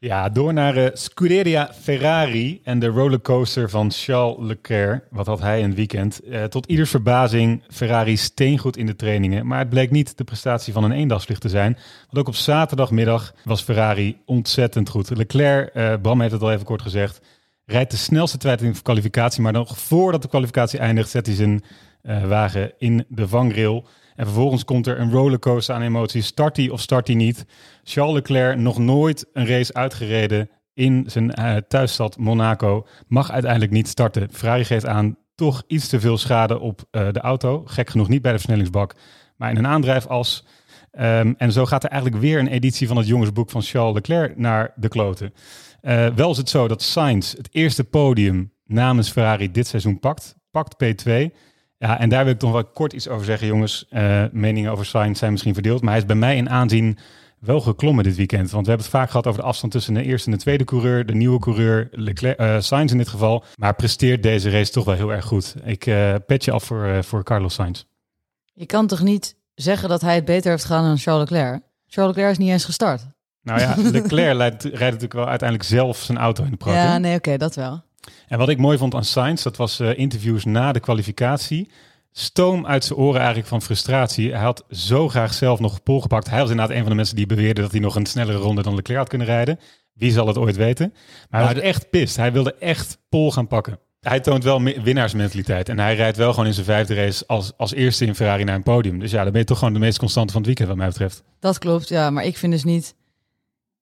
[0.00, 5.04] Ja, door naar eh, Scuderia Ferrari en de rollercoaster van Charles Leclerc.
[5.10, 6.20] Wat had hij het weekend?
[6.20, 9.46] Eh, tot ieders verbazing Ferrari steengoed in de trainingen.
[9.46, 11.72] Maar het bleek niet de prestatie van een eendagsvlucht te zijn.
[12.06, 15.16] Want ook op zaterdagmiddag was Ferrari ontzettend goed.
[15.16, 17.20] Leclerc, eh, Bram heeft het al even kort gezegd,
[17.64, 21.34] Rijdt de snelste tijd in de kwalificatie, maar nog voordat de kwalificatie eindigt, zet hij
[21.34, 21.62] zijn
[22.28, 23.86] wagen in de vangrail.
[24.18, 26.26] En vervolgens komt er een rollercoaster aan emoties.
[26.26, 27.44] Start hij of start hij niet?
[27.82, 33.88] Charles Leclerc, nog nooit een race uitgereden in zijn eh, thuisstad Monaco, mag uiteindelijk niet
[33.88, 34.28] starten.
[34.32, 37.62] Ferrari geeft aan toch iets te veel schade op eh, de auto.
[37.66, 38.94] Gek genoeg niet bij de versnellingsbak,
[39.36, 40.46] maar in een aandrijfas.
[40.90, 44.36] Ehm, en zo gaat er eigenlijk weer een editie van het jongensboek van Charles Leclerc
[44.36, 45.32] naar de kloten.
[45.80, 50.36] Eh, wel is het zo dat Sainz het eerste podium namens Ferrari dit seizoen pakt.
[50.50, 51.32] Pakt P2.
[51.78, 53.86] Ja, en daar wil ik toch wel kort iets over zeggen, jongens.
[53.88, 56.98] Eh, meningen over Sainz zijn misschien verdeeld, maar hij is bij mij in aanzien
[57.38, 58.50] wel geklommen dit weekend.
[58.50, 60.64] Want we hebben het vaak gehad over de afstand tussen de eerste en de tweede
[60.64, 61.06] coureur.
[61.06, 63.44] De nieuwe coureur, Leclerc, eh, Sainz in dit geval.
[63.56, 65.54] Maar presteert deze race toch wel heel erg goed.
[65.64, 67.84] Ik uh, pet je af voor, voor Carlos Sainz.
[68.52, 71.62] Je kan toch niet zeggen dat hij het beter heeft gedaan dan Charles Leclerc?
[71.86, 73.06] Charles Leclerc is niet eens gestart.
[73.42, 76.86] Nou ja, Leclerc rijdt, rijdt natuurlijk wel uiteindelijk zelf zijn auto in de praktijk.
[76.86, 77.82] Ja, nee, oké, dat wel.
[78.28, 81.70] En wat ik mooi vond aan Sainz, dat was eh, interviews na de kwalificatie.
[82.12, 84.30] Stoom uit zijn oren eigenlijk van frustratie.
[84.30, 86.30] Hij had zo graag zelf nog pol gepakt.
[86.30, 88.62] Hij was inderdaad een van de mensen die beweerde dat hij nog een snellere ronde
[88.62, 89.58] dan Leclerc had kunnen rijden.
[89.92, 90.94] Wie zal het ooit weten?
[91.30, 92.16] Maar hij was echt pist.
[92.16, 93.78] Hij wilde echt pol gaan pakken.
[94.00, 95.68] Hij toont wel winnaarsmentaliteit.
[95.68, 98.54] En hij rijdt wel gewoon in zijn vijfde race als, als eerste in Ferrari naar
[98.54, 98.98] een podium.
[98.98, 100.88] Dus ja, dan ben je toch gewoon de meest constante van het weekend wat mij
[100.88, 101.22] betreft.
[101.40, 102.10] Dat klopt, ja.
[102.10, 102.94] Maar ik vind dus niet...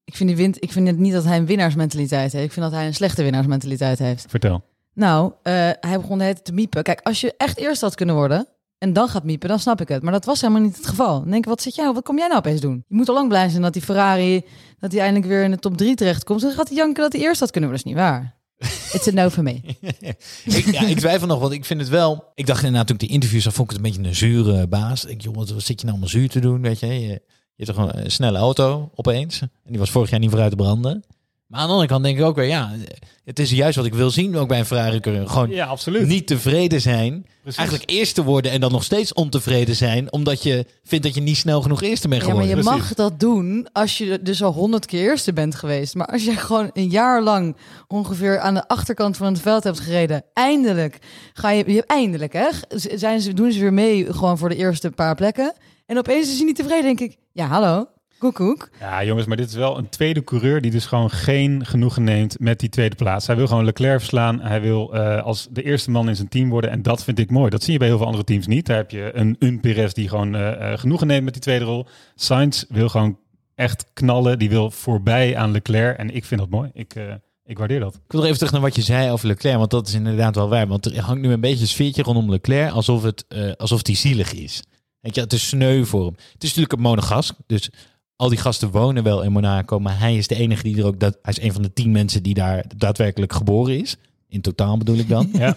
[0.07, 2.45] Ik vind, die win, ik vind het niet dat hij een winnaarsmentaliteit heeft.
[2.45, 4.27] Ik vind dat hij een slechte winnaarsmentaliteit heeft.
[4.29, 4.65] Vertel.
[4.95, 6.83] Nou, eh, hij begon tijd te miepen.
[6.83, 8.47] Kijk, als je echt eerst had kunnen worden
[8.79, 10.03] en dan gaat miepen, dan snap ik het.
[10.03, 11.21] Maar dat was helemaal niet het geval.
[11.21, 12.85] Dan denk ik, wat zit jij, wat kom jij nou opeens doen?
[12.89, 14.45] Je moet al lang blij zijn dat die Ferrari,
[14.79, 16.41] dat hij eindelijk weer in de top 3 terechtkomt.
[16.41, 17.87] Dan gaat hij janken dat hij eerst had kunnen worden.
[17.87, 18.35] Dat is niet waar.
[18.97, 19.61] It's a no for me.
[20.45, 22.33] ik, ja, ik twijfel nog, want ik vind het wel...
[22.35, 24.67] Ik dacht inderdaad, toen ik die interviews zag, vond ik het een beetje een zure
[24.67, 25.05] baas.
[25.05, 27.23] Ik, joh, wat, wat zit je nou allemaal zuur te doen, weet je?
[27.57, 29.41] Je, je hebt toch een, een snelle auto, opeens.
[29.41, 31.05] En die was vorig jaar niet vooruit te branden.
[31.47, 32.71] Maar aan de andere kant denk ik ook weer, ja,
[33.25, 35.29] het is juist wat ik wil zien ook bij een Ferrari-coureur.
[35.29, 36.07] Gewoon Ja, absoluut.
[36.07, 37.27] niet tevreden zijn.
[37.43, 37.59] Precies.
[37.61, 40.13] Eigenlijk eerste worden en dan nog steeds ontevreden zijn.
[40.13, 42.65] Omdat je vindt dat je niet snel genoeg eerste bent Ja, maar geworden.
[42.65, 45.95] je mag dat doen als je dus al honderd keer eerste bent geweest.
[45.95, 47.57] Maar als jij gewoon een jaar lang
[47.89, 50.99] ongeveer aan de achterkant van het veld hebt gereden, eindelijk
[51.33, 52.49] ga je, je eindelijk hè,
[52.95, 55.55] zijn ze, doen ze weer mee gewoon voor de eerste paar plekken.
[55.87, 57.17] En opeens is hij niet tevreden, denk ik.
[57.33, 58.69] Ja, hallo, koekoek.
[58.81, 62.39] Ja, jongens, maar dit is wel een tweede coureur die dus gewoon geen genoegen neemt
[62.39, 63.27] met die tweede plaats.
[63.27, 64.41] Hij wil gewoon Leclerc verslaan.
[64.41, 66.71] Hij wil eh, als de eerste man in zijn team worden.
[66.71, 67.51] En dat vind ik mooi.
[67.51, 68.67] Dat zie je bij heel veel andere teams niet.
[68.67, 71.65] Daar heb je een, een Perez die gewoon eh, eh, genoegen neemt met die tweede
[71.65, 71.87] rol.
[72.15, 73.19] Sainz wil gewoon
[73.57, 74.39] echt knallen.
[74.39, 75.99] Die wil voorbij aan Leclerc.
[75.99, 76.71] En ik vind dat mooi.
[76.73, 77.95] Ik, eh, ik waardeer dat.
[77.95, 80.35] Ik wil nog even terug naar wat je zei over Leclerc, want dat is inderdaad
[80.35, 80.67] wel waar.
[80.67, 83.97] Want er hangt nu een beetje een sfeertje rondom Leclerc, alsof het eh, alsof die
[83.97, 84.63] zielig is.
[85.01, 86.15] Weet je, het is sneu voor hem.
[86.33, 87.71] Het is natuurlijk een monegask, dus
[88.17, 91.01] al die gasten wonen wel in Monaco, maar hij is de enige die er ook,
[91.01, 93.97] dat, hij is een van de tien mensen die daar daadwerkelijk geboren is.
[94.29, 95.29] In totaal bedoel ik dan.
[95.39, 95.57] Ja.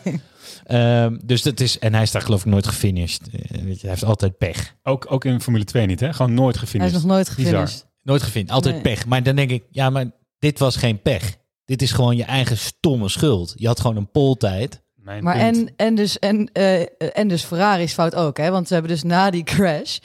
[0.64, 3.22] Ehm, dus dat is, en hij is daar geloof ik nooit gefinished.
[3.32, 4.76] Eh, weet je, hij heeft altijd pech.
[4.84, 6.14] Ook, ook in Formule 2 niet, hè?
[6.14, 6.96] Gewoon nooit Hij gefinished.
[6.96, 7.46] is nog nooit Bizar.
[7.52, 7.86] gefinished.
[8.04, 8.84] Nooit gefinished, altijd Nee.
[8.84, 9.06] pech.
[9.06, 10.06] Maar dan denk ik, ja, maar
[10.40, 11.36] dit was geen pech.
[11.66, 13.54] Dit is gewoon je eigen stomme schuld.
[13.56, 14.82] Je had gewoon een poltijd.
[15.10, 15.58] Mijn Maar punt.
[15.58, 18.50] en, en, dus, en, eh, en dus Ferrari's fout ook, hè?
[18.52, 19.98] Want ze hebben dus na die crash.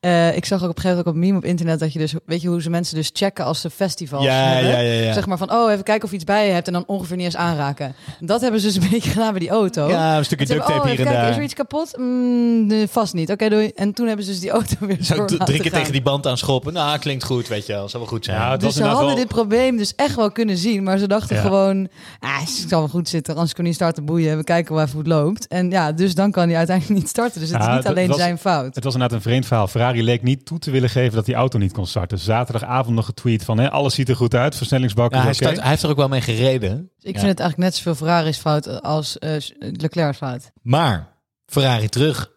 [0.00, 1.98] Eh, ik zag ook op een gegeven moment ook op meme op internet dat je
[1.98, 5.14] dus, weet je hoe ze mensen dus checken als ze festivals hebben?
[5.14, 7.16] Zeg maar van, oh, even kijken of je iets bij je hebt en dan ongeveer
[7.16, 7.94] niet eens aanraken.
[8.20, 9.88] Dat hebben ze dus een beetje gedaan bij die auto.
[9.88, 11.30] Ja, een stukje duct tape oh, hier even en kijken, daar.
[11.30, 11.96] Is er iets kapot?
[11.96, 13.30] Mm, nee, vast niet.
[13.30, 13.70] Oké, doei.
[13.74, 15.78] En toen hebben ze dus die auto weer Zo drie keer gaan.
[15.78, 16.72] tegen die band aanschoppen.
[16.72, 17.88] Nou, klinkt goed, weet je wel.
[17.88, 18.36] Zal wel goed zijn.
[18.36, 20.82] Ja, het was Dus ze inderdaad hadden wel- dit probleem dus echt wel kunnen zien.
[20.82, 21.42] Maar ze dachten Ja.
[21.42, 21.88] gewoon,
[22.20, 23.34] ah, het zal wel goed zitten.
[23.34, 24.36] Anders kan hij starten boeien.
[24.36, 25.46] We kijken wel even hoe het loopt.
[25.48, 27.40] En ja, dus dan kan hij uiteindelijk niet starten.
[27.40, 28.74] Dus het Ja, is niet alleen was- zijn fout.
[28.74, 29.68] Het was inderdaad een vreemd verhaal.
[29.90, 32.18] Ferrari leek niet toe te willen geven dat die auto niet kon starten.
[32.18, 34.56] Zaterdagavond nog getweet van hè, alles ziet er goed uit.
[34.56, 36.70] Versnellingsbak Ja, hij, hij heeft er ook wel mee gereden.
[36.70, 37.18] Dus ik Ja.
[37.20, 40.50] vind het eigenlijk net zoveel Ferrari's fout als eh, Leclerc's fout.
[40.62, 41.08] Maar
[41.46, 42.30] Ferrari terug.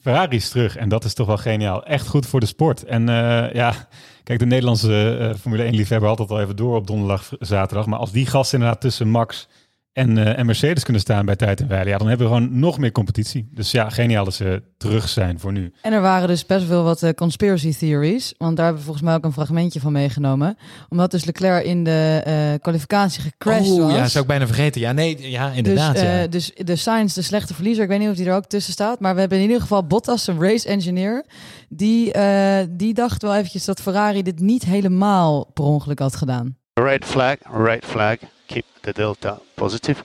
[0.00, 1.84] Ferrari is terug en dat is toch wel geniaal.
[1.84, 2.84] Echt goed voor de sport.
[2.84, 3.88] En eh, ja,
[4.24, 7.86] kijk, de Nederlandse eh, Formule 1 liefhebber had dat al even door op donderdag, zaterdag.
[7.86, 9.48] Maar als die gasten inderdaad tussen Max
[9.92, 12.58] en, eh, en Mercedes kunnen staan bij tijd en wijle, ja, dan hebben we gewoon
[12.58, 13.48] nog meer competitie.
[13.50, 15.72] Dus ja, geniaal dat ze terug zijn voor nu.
[15.82, 18.34] En er waren dus best wel wat eh, conspiracy theories.
[18.38, 20.56] Want daar hebben we volgens mij ook een fragmentje van meegenomen.
[20.88, 23.94] Omdat dus Leclerc in de eh, kwalificatie gecrashed oh, was.
[23.94, 24.80] ja, zou ik bijna vergeten.
[24.80, 25.94] Ja, nee, ja, inderdaad.
[25.94, 26.26] Dus, eh, ja.
[26.26, 29.00] dus de Sainz, de slechte verliezer, ik weet niet of die er ook tussen staat.
[29.00, 31.24] Maar we hebben in ieder geval Bottas, een race engineer.
[31.68, 36.56] Die, eh, die dacht wel eventjes dat Ferrari dit niet helemaal per ongeluk had gedaan.
[36.74, 38.16] Red flag, red flag.
[38.50, 40.02] Keep the delta positive.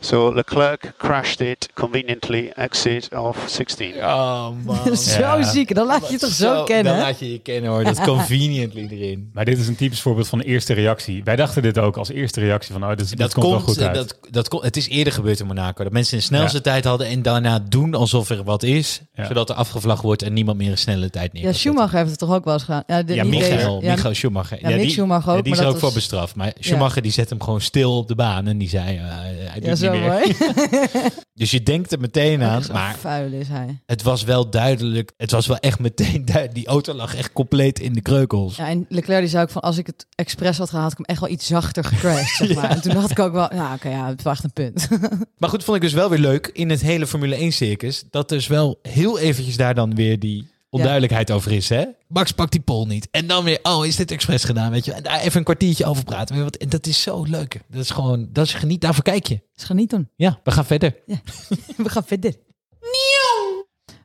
[0.00, 3.94] So Leclerc crashed it conveniently, exit of 16.
[3.96, 4.96] Oh man.
[4.96, 5.42] zo Ja.
[5.42, 5.74] ziek.
[5.74, 6.92] Dan laat je je toch zo, kennen.
[6.92, 7.84] Dan laat je je kennen hoor.
[7.84, 9.30] Dat conveniently erin.
[9.32, 11.24] Maar dit is een typisch voorbeeld van de eerste reactie.
[11.24, 13.74] Wij dachten dit ook als eerste reactie van, oh, dit, dit Dat komt, komt, wel
[13.74, 13.94] goed uit.
[13.94, 15.82] dat, dat, komt- het is eerder gebeurd in Monaco.
[15.84, 19.00] Dat mensen een snelste tijd hadden en daarna doen alsof er wat is.
[19.14, 19.26] Ja.
[19.26, 22.18] Zodat er afgevlagd wordt en niemand meer een snelle tijd neer Ja, Schumacher heeft het
[22.18, 22.82] toch ook wel eens gedaan.
[22.86, 24.58] Ja, de, Ja, Michael, Michael Schumacher.
[24.70, 26.34] Ja, die, Schumacher ook, ja, die is ook voor bestraft.
[26.34, 29.94] Maar Schumacher die zet hem gewoon stil op de baan en die zei, eh, ja,
[29.94, 30.10] zo meer.
[30.10, 31.10] mooi.
[31.38, 33.80] Dus je denkt er meteen aan, maar vuil is hij.
[33.86, 35.12] het was wel duidelijk.
[35.16, 36.54] Het was wel echt meteen duidelijk.
[36.54, 38.56] Die auto lag echt compleet in de kreukels.
[38.56, 40.98] Ja, en Leclerc die zei ook van, als ik het expres had gehad, had ik
[40.98, 42.70] hem echt wel iets zachter gecrashed, zeg maar.
[42.70, 44.88] En toen dacht ik ook wel, ja, oké, ja, het wacht een punt.
[45.36, 48.04] Maar goed, vond ik dus wel weer leuk in het hele Formule 1 circus.
[48.10, 51.68] Dat dus wel heel eventjes daar dan weer die onduidelijkheid over is.
[51.68, 51.84] Hè?
[52.08, 53.08] Max pakt die pol niet.
[53.10, 54.70] En dan weer, oh, is dit expres gedaan?
[54.70, 54.92] Weet je?
[54.92, 56.34] En daar even een kwartiertje over praten.
[56.34, 56.56] Weet je wat?
[56.56, 57.60] En dat is zo leuk.
[57.68, 58.80] Dat is gewoon, dat is geniet.
[58.80, 59.40] Daarvoor kijk je.
[59.54, 60.10] Dus genieten.
[60.16, 60.96] Ja, we gaan verder.
[61.76, 62.34] We gaan verder.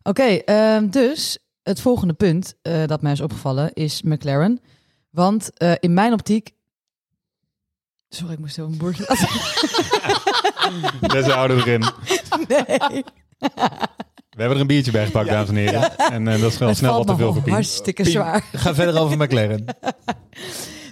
[0.04, 4.60] Oké, ehm, dus het volgende punt eh, dat mij is opgevallen is McLaren.
[5.10, 6.52] Want eh, in mijn optiek...
[8.10, 9.28] Sorry, ik moest even een boertje laten.
[11.20, 11.84] Deze houden erin.
[12.48, 13.04] nee.
[14.34, 15.98] We hebben er een biertje bij gepakt, dames en heren.
[15.98, 17.54] En eh, dat is wel Het snel wat te veel voor Pien.
[17.54, 18.44] hartstikke Pien, zwaar.
[18.54, 19.66] Ga verder over McLaren.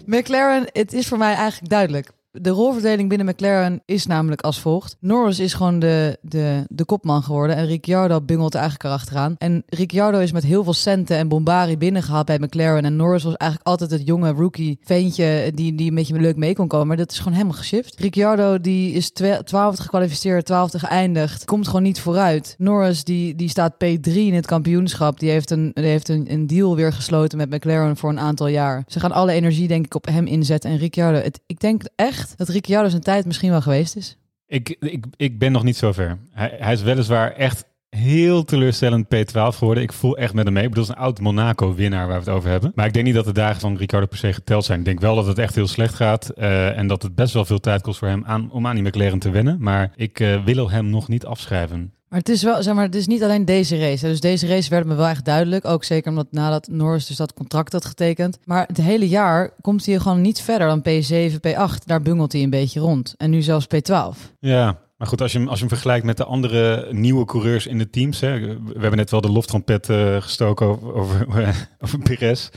[0.05, 2.11] McLaren, het is voor mij eigenlijk duidelijk.
[2.33, 4.95] De rolverdeling binnen McLaren is namelijk als volgt.
[4.99, 9.35] Norris is gewoon de, de, de kopman geworden en Ricciardo bungelt eigenlijk erachteraan.
[9.37, 12.85] En Ricciardo is met heel veel centen en bombari binnengehaald bij McLaren.
[12.85, 16.55] En Norris was eigenlijk altijd het jonge rookie veentje die, die een beetje leuk mee
[16.55, 16.87] kon komen.
[16.87, 17.99] Maar dat is gewoon helemaal geshift.
[17.99, 21.45] Ricciardo die is twe- twaalfde gekwalificeerd, twaalfde geëindigd.
[21.45, 22.55] Komt gewoon niet vooruit.
[22.57, 25.19] Norris die, die staat P3 in het kampioenschap.
[25.19, 28.47] Die heeft, een, die heeft een, een deal weer gesloten met McLaren voor een aantal
[28.47, 28.83] jaar.
[28.87, 30.69] Ze gaan alle energie denk ik op hem inzetten.
[30.69, 34.17] En Ricciardo, het, ik denk echt dat Ricciardo zijn tijd misschien wel geweest is.
[34.47, 36.17] Ik, ik, ik ben nog niet zo ver.
[36.31, 39.83] Hij, hij is weliswaar echt heel teleurstellend P12 geworden.
[39.83, 40.63] Ik voel echt met hem mee.
[40.63, 42.71] Ik bedoel, het is een oud Monaco-winnaar waar we het over hebben.
[42.75, 44.79] Maar ik denk niet dat de dagen van Ricardo per se geteld zijn.
[44.79, 46.29] Ik denk wel dat het echt heel slecht gaat.
[46.29, 48.83] eh, en dat het best wel veel tijd kost voor hem aan, om aan die
[48.83, 49.57] McLaren te winnen.
[49.59, 51.93] Maar ik eh, wil hem nog niet afschrijven.
[52.11, 54.07] Maar het is wel, zeg maar, het is niet alleen deze race.
[54.07, 55.65] Dus deze race werd me wel echt duidelijk.
[55.65, 58.39] Ook zeker omdat nadat Norris dus dat contract had getekend.
[58.45, 61.85] Maar het hele jaar komt hij gewoon niet verder dan P7, P8.
[61.85, 63.13] Daar bungelt hij een beetje rond.
[63.17, 64.17] En nu zelfs P12.
[64.39, 67.67] Ja, maar goed, als je, hem, als je hem vergelijkt met de andere nieuwe coureurs
[67.67, 68.19] in de teams.
[68.19, 70.91] Hè, we hebben net wel de loftrompet eh, gestoken over,
[71.27, 72.49] over, over.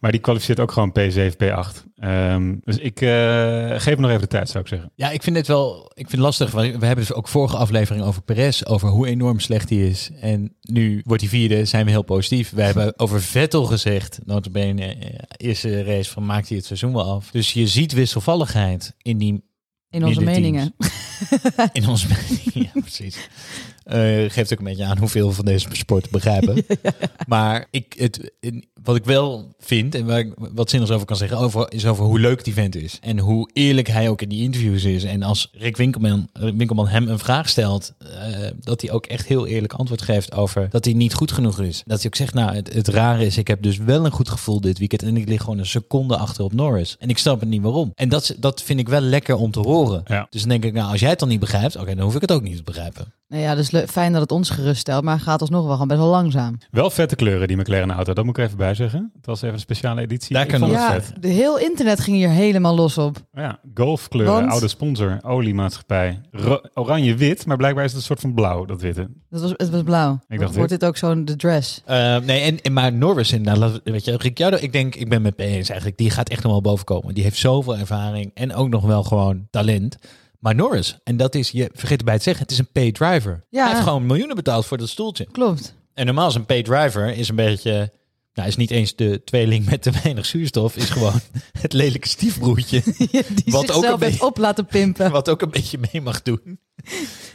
[0.00, 1.84] Maar die kwalificeert ook gewoon P7, P8.
[1.96, 4.92] Ehm, dus ik eh, geef hem nog even de tijd, zou ik zeggen.
[4.94, 6.50] Ja, ik vind het wel ik vind het lastig.
[6.50, 10.10] Want we hebben dus ook vorige aflevering over Perez, over hoe enorm slecht hij is.
[10.20, 12.50] En nu wordt hij vierde, zijn we heel positief.
[12.50, 17.04] We hebben over Vettel gezegd, notabene, eh, eerste race van maakt hij het seizoen wel
[17.04, 17.30] af.
[17.30, 19.44] Dus je ziet wisselvalligheid in die
[19.90, 20.74] In onze meningen.
[21.72, 23.28] In onze meningen, ja precies.
[23.84, 26.64] Eh, geeft ook een beetje aan hoeveel van deze sport te begrijpen.
[27.26, 31.16] Maar ik, het, in- wat ik wel vind en waar ik wat zinnigs over kan
[31.16, 32.98] zeggen, over, is over hoe leuk die vent is.
[33.00, 35.04] En hoe eerlijk hij ook in die interviews is.
[35.04, 38.08] En als Rick Winkelman, Winkelman hem een vraag stelt, eh,
[38.60, 41.82] dat hij ook echt heel eerlijk antwoord geeft over dat hij niet goed genoeg is.
[41.86, 44.28] Dat hij ook zegt, nou het, het rare is, ik heb dus wel een goed
[44.28, 46.96] gevoel dit weekend en ik lig gewoon een seconde achter op Norris.
[46.98, 47.92] En ik snap het niet waarom.
[47.94, 50.02] En dat, dat vind ik wel lekker om te horen.
[50.06, 50.26] Ja.
[50.30, 52.20] Dus dan denk ik, nou als jij het dan niet begrijpt, oké, dan hoef ik
[52.20, 53.14] het ook niet te begrijpen.
[53.28, 55.04] Nou ja, dus fijn dat het ons geruststelt.
[55.04, 56.58] Maar gaat alsnog wel gewoon best wel langzaam.
[56.70, 58.12] Wel vette kleuren, die McLaren auto.
[58.12, 59.10] Dat moet ik er even bij zeggen.
[59.16, 60.34] Het was even een speciale editie.
[60.34, 61.12] Daar Ik kan vond het Ja, vet.
[61.22, 63.16] de heel internet ging hier helemaal los op.
[63.32, 66.20] Ja, golfkleuren, Want- oude sponsor, oliemaatschappij.
[66.74, 69.08] Oranje-wit, maar blijkbaar is het een soort van blauw, dat witte.
[69.30, 70.18] Dat was, het was blauw.
[70.28, 71.82] Ik dacht Wordt dit ook zo'n de dress?
[71.90, 75.22] Uh, nee, en, en maar Norris inderdaad, laat- weet je, Ricciardo, ik denk, ik ben
[75.22, 77.14] met P eens eigenlijk, die gaat echt nog wel boven komen.
[77.14, 79.96] Die heeft zoveel ervaring en ook nog wel gewoon talent.
[80.46, 83.44] Maar Norris, en dat is, je vergeet erbij te zeggen, het is een paid driver.
[83.50, 83.62] Ja.
[83.64, 85.26] Hij heeft gewoon miljoenen betaald voor dat stoeltje.
[85.32, 85.74] Klopt.
[85.94, 87.92] En normaal is een paid driver is een beetje,
[88.32, 91.20] nou is niet eens de tweeling met te weinig zuurstof, is gewoon
[91.60, 92.82] het lelijke stiefbroertje.
[93.08, 95.10] Die Wat ook een beetje- op laten pimpen.
[95.20, 96.60] Wat ook een beetje mee mag doen.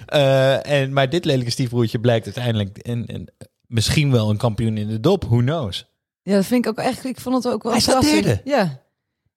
[0.06, 3.34] Eh, en, maar dit lelijke stiefbroertje blijkt uiteindelijk en, en
[3.68, 5.24] misschien wel een kampioen in de dop.
[5.24, 5.86] Who knows?
[6.22, 7.06] Ja, dat vind ik ook echt.
[7.06, 7.72] Ik vond het ook wel.
[7.72, 8.24] Hij staat verrassend.
[8.24, 8.42] derde.
[8.50, 8.82] Ja,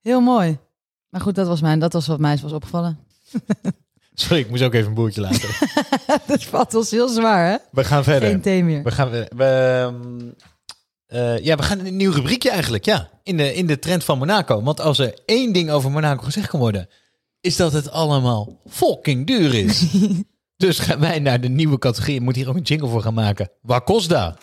[0.00, 0.58] heel mooi.
[1.08, 1.78] Maar goed, dat was mijn.
[1.78, 2.98] Dat was wat mij was opgevallen.
[4.14, 5.48] Sorry, ik moest ook even een boertje laten.
[6.26, 7.56] dat valt ons heel zwaar, hè?
[7.70, 8.28] We gaan verder.
[8.28, 8.82] Geen thee meer.
[8.82, 10.30] We gaan, we, we, ehm,
[11.06, 13.10] eh, ja, we gaan een nieuw rubriekje eigenlijk, ja.
[13.22, 14.62] In de, in de trend van Monaco.
[14.62, 16.88] Want als er één ding over Monaco gezegd kan worden,
[17.40, 19.84] is dat het allemaal fucking duur is.
[20.56, 22.14] dus gaan wij naar de nieuwe categorie.
[22.14, 23.50] Ik moet hier ook een jingle voor gaan maken.
[23.62, 24.38] Waar kost dat?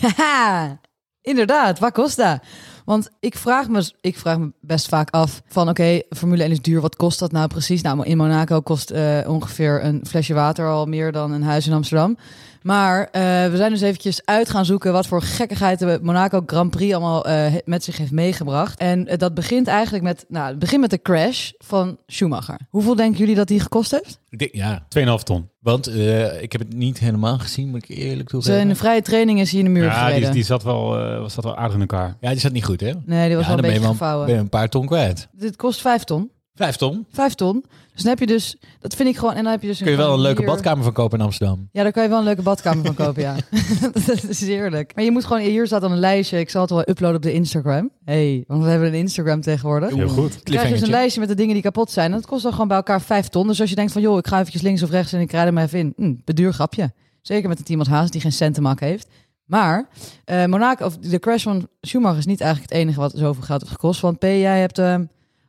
[0.00, 0.80] Haha,
[1.20, 2.42] inderdaad, wat kost dat?
[2.84, 6.60] Want ik vraag me, ik vraag me best vaak af van oké, Formule 1 is
[6.60, 6.80] duur.
[6.80, 7.82] Wat kost dat nou precies?
[7.82, 11.72] Nou, in Monaco kost eh, ongeveer een flesje water al meer dan een huis in
[11.72, 12.16] Amsterdam.
[12.62, 16.70] Maar eh, we zijn dus eventjes uit gaan zoeken wat voor gekkigheid de Monaco Grand
[16.70, 18.78] Prix allemaal eh, met zich heeft meegebracht.
[18.78, 22.58] En eh, dat begint eigenlijk met, nou, het begint met de crash van Schumacher.
[22.68, 24.20] Hoeveel denken jullie dat die gekost heeft?
[24.32, 25.48] Ik denk, ja, 2,5 ton.
[25.58, 28.54] want eh, ik heb het niet helemaal gezien, moet ik eerlijk toegeven.
[28.54, 31.44] Zijn vrije training is hij in de muur Ja, die, zat wel, eh, was dat
[31.44, 32.16] wel aardig in elkaar.
[32.20, 32.92] Ja, die zat niet goed, hè?
[33.04, 34.26] Nee, die was ja, wel een beetje gevouwen.
[34.26, 35.28] ben je een paar ton kwijt.
[35.32, 36.30] Dit kost vijf ton.
[36.54, 37.06] Vijf ton.
[37.12, 37.64] Vijf ton.
[37.92, 39.90] Dus dan heb je dus, dat vind ik gewoon, en dan heb je dus Kun
[39.90, 41.68] je wel een leuke hier- badkamer van kopen in Amsterdam.
[41.72, 43.36] Ja, daar kan je wel een leuke badkamer van kopen, ja.
[44.06, 44.94] dat is heerlijk.
[44.94, 46.38] Maar je moet gewoon, hier staat dan een lijstje.
[46.38, 47.90] Ik zal het wel uploaden op de Instagram.
[48.04, 49.94] hey, want we hebben een Instagram tegenwoordig.
[49.94, 50.32] Heel goed.
[50.32, 52.06] Dan krijg je dus een lijstje met de dingen die kapot zijn.
[52.12, 53.46] En dat kost dan gewoon bij elkaar vijf ton.
[53.46, 55.46] Dus als je denkt van, joh, ik ga eventjes links of rechts en ik rijd
[55.46, 55.92] er maar even in.
[55.96, 56.92] Hm, beduur grapje.
[57.22, 59.08] Zeker met een team als Haas die geen cent te maken heeft.
[59.44, 59.88] Maar
[60.24, 63.60] eh, Monaco, of de crash van Schumacher is niet eigenlijk het enige wat zoveel geld
[63.60, 64.00] heeft gekost.
[64.00, 64.98] Want P, jij hebt eh,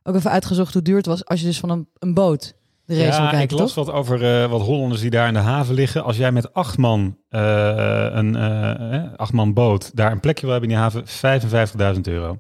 [0.03, 2.53] ook even uitgezocht hoe duur het was als je dus van een, een boot
[2.85, 3.85] de race wil Ja, ik kijken, las toch?
[3.85, 6.03] wat over eh, wat Hollanders die daar in de haven liggen.
[6.03, 10.41] Als jij met acht man, eh, een eh, eh, acht man boot daar een plekje
[10.45, 12.39] wil hebben in die haven, 55.000 euro.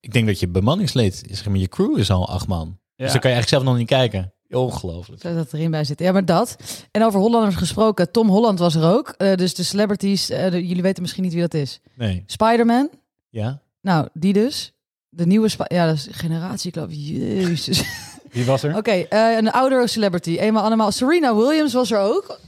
[0.00, 2.78] Ik denk dat je bemanningsleed, zeg maar, je crew is al acht man.
[2.96, 4.32] Dus dan kan je eigenlijk zelf nog niet kijken.
[4.50, 5.22] Ongelooflijk.
[5.22, 6.06] Zou dat erin bij zitten.
[6.06, 6.56] Ja, maar dat.
[6.90, 8.12] En over Hollanders gesproken.
[8.12, 9.08] Tom Holland was er ook.
[9.16, 10.26] Eh, dus de celebrities.
[10.26, 11.80] de- jullie weten misschien niet wie dat is.
[11.96, 12.22] Nee.
[12.26, 12.90] Spider-Man.
[13.30, 13.60] Ja?
[13.80, 14.72] Nou, die dus.
[15.18, 15.48] De nieuwe...
[15.48, 16.88] Spi- ja, dat is generatieklap.
[16.90, 17.82] Jezus.
[18.32, 18.76] Wie was er?
[18.76, 20.36] Oké, eh, een oudere celebrity.
[20.38, 20.92] Eenmaal allemaal.
[20.92, 22.38] Serena Williams was er ook.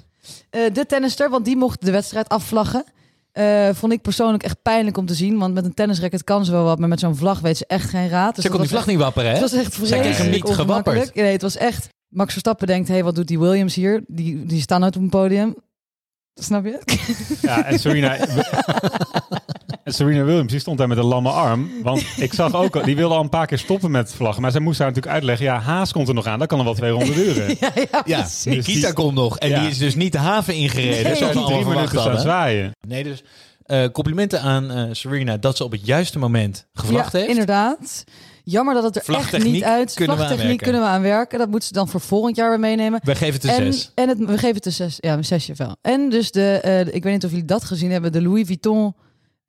[0.50, 2.84] Eh, de tennister, want die mocht de wedstrijd afvlaggen.
[3.32, 5.38] Eh, vond ik persoonlijk echt pijnlijk om te zien.
[5.38, 6.78] Want met een tennisracket kan ze wel wat.
[6.78, 8.34] Maar met zo'n vlag weet ze echt geen raad.
[8.34, 9.38] Dus Ze kon die vlag niet wapperen, hè?
[9.38, 11.14] Het was echt Zij kreeg hem vreselijk niet gewapperd.
[11.14, 11.88] Nee, het was echt...
[12.08, 14.04] Max Verstappen denkt, hé, hey, wat doet die Williams hier?
[14.06, 15.54] Die, die staan nooit op een podium.
[16.34, 16.80] Snap je?
[17.42, 18.16] Ja, en Serena,
[19.90, 21.70] en Serena Williams die stond daar met een lamme arm.
[21.82, 24.42] Want ik zag ook, al- die wilde al een paar keer stoppen met vlaggen.
[24.42, 26.38] Maar zij moest haar natuurlijk uitleggen, ja, Haas komt er nog aan.
[26.38, 27.56] Dat kan er wel twee ronden duren.
[27.60, 28.44] ja, ja, Ja, precies.
[28.44, 29.38] Nikita die- komt nog.
[29.38, 29.60] En Ja.
[29.60, 31.02] die is dus niet de haven ingereden.
[31.02, 31.16] Nee.
[31.16, 32.70] zoals we Drie allemaal minuten staan zwaaien.
[32.88, 33.22] Nee, dus
[33.62, 37.30] eh, complimenten aan eh, Serena dat ze op het juiste moment gevlacht ja, heeft.
[37.30, 38.04] inderdaad.
[38.44, 39.94] Jammer dat het er echt niet uit...
[39.94, 40.64] kunnen we Vlagtechniek aanwerken.
[40.64, 41.38] kunnen we aanwerken.
[41.38, 43.00] Dat moeten ze dan voor volgend jaar weer meenemen.
[43.04, 43.92] Wij geven het een en, zes.
[43.94, 44.96] En het, we geven het een zes.
[45.00, 45.76] Ja, een zesje wel.
[45.82, 48.46] En dus de, eh, de- ik weet niet of jullie dat gezien hebben, de Louis
[48.46, 48.94] Vuitton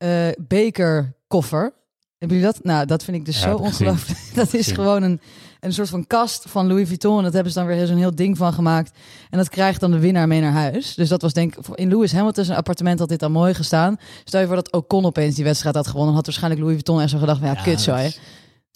[0.02, 1.72] eh bekerkoffer.
[2.18, 2.64] Hebben jullie dat?
[2.64, 4.18] Nou, dat vind ik dus Ja, zo ongelooflijk.
[4.34, 5.20] Dat is gewoon een,
[5.60, 7.16] een soort van kast van Louis Vuitton.
[7.18, 8.90] En dat hebben ze dan weer zo'n heel ding van gemaakt.
[9.30, 10.94] En dat krijgt dan de winnaar mee naar huis.
[10.94, 11.66] Dus dat was denk ik...
[11.74, 13.96] In Lewis Hamilton zijn appartement had dit dan mooi gestaan.
[14.24, 16.14] Stel je voor dat Ocon opeens die wedstrijd had gewonnen.
[16.14, 17.40] had waarschijnlijk Louis Vuitton echt zo gedacht.
[17.40, 18.04] Ja, Ja, kut zo, hè.
[18.04, 18.20] is-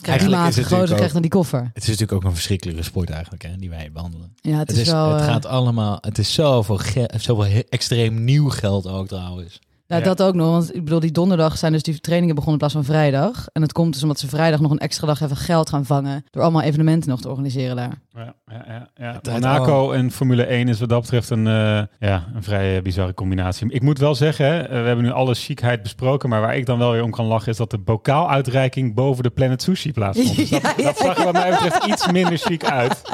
[0.03, 1.61] Krijg die is maat groter, krijgt dan die koffer.
[1.75, 4.33] Het is natuurlijk ook een verschrikkelijke sport eigenlijk, hè, die wij behandelen.
[4.41, 5.11] Ja, het, Het, is, is, wel...
[5.13, 9.59] het eh, gaat allemaal, het is zoveel, ge- zoveel extreem nieuw geld ook trouwens.
[9.89, 10.09] Nou, Ja.
[10.15, 10.51] dat ook nog.
[10.51, 13.47] Want ik bedoel, die donderdag zijn dus die trainingen begonnen in plaats van vrijdag.
[13.53, 16.25] En het komt dus omdat ze vrijdag nog een extra dag even geld gaan vangen.
[16.31, 18.01] Door allemaal evenementen nog te organiseren daar.
[18.15, 22.43] Ja, ja, ja, Monaco en Formule 1 is wat dat betreft een, eh, ja, een
[22.43, 23.73] vrij eh, bizarre combinatie.
[23.73, 26.67] Ik moet wel zeggen, hè, eh, we hebben nu alle chicheid besproken, maar waar ik
[26.67, 30.37] dan wel weer om kan lachen is dat de bokaaluitreiking boven de Planet Sushi plaatsvond.
[30.37, 33.03] Dus dat, Ja, ja, dat zag er wat mij betreft iets minder chic uit.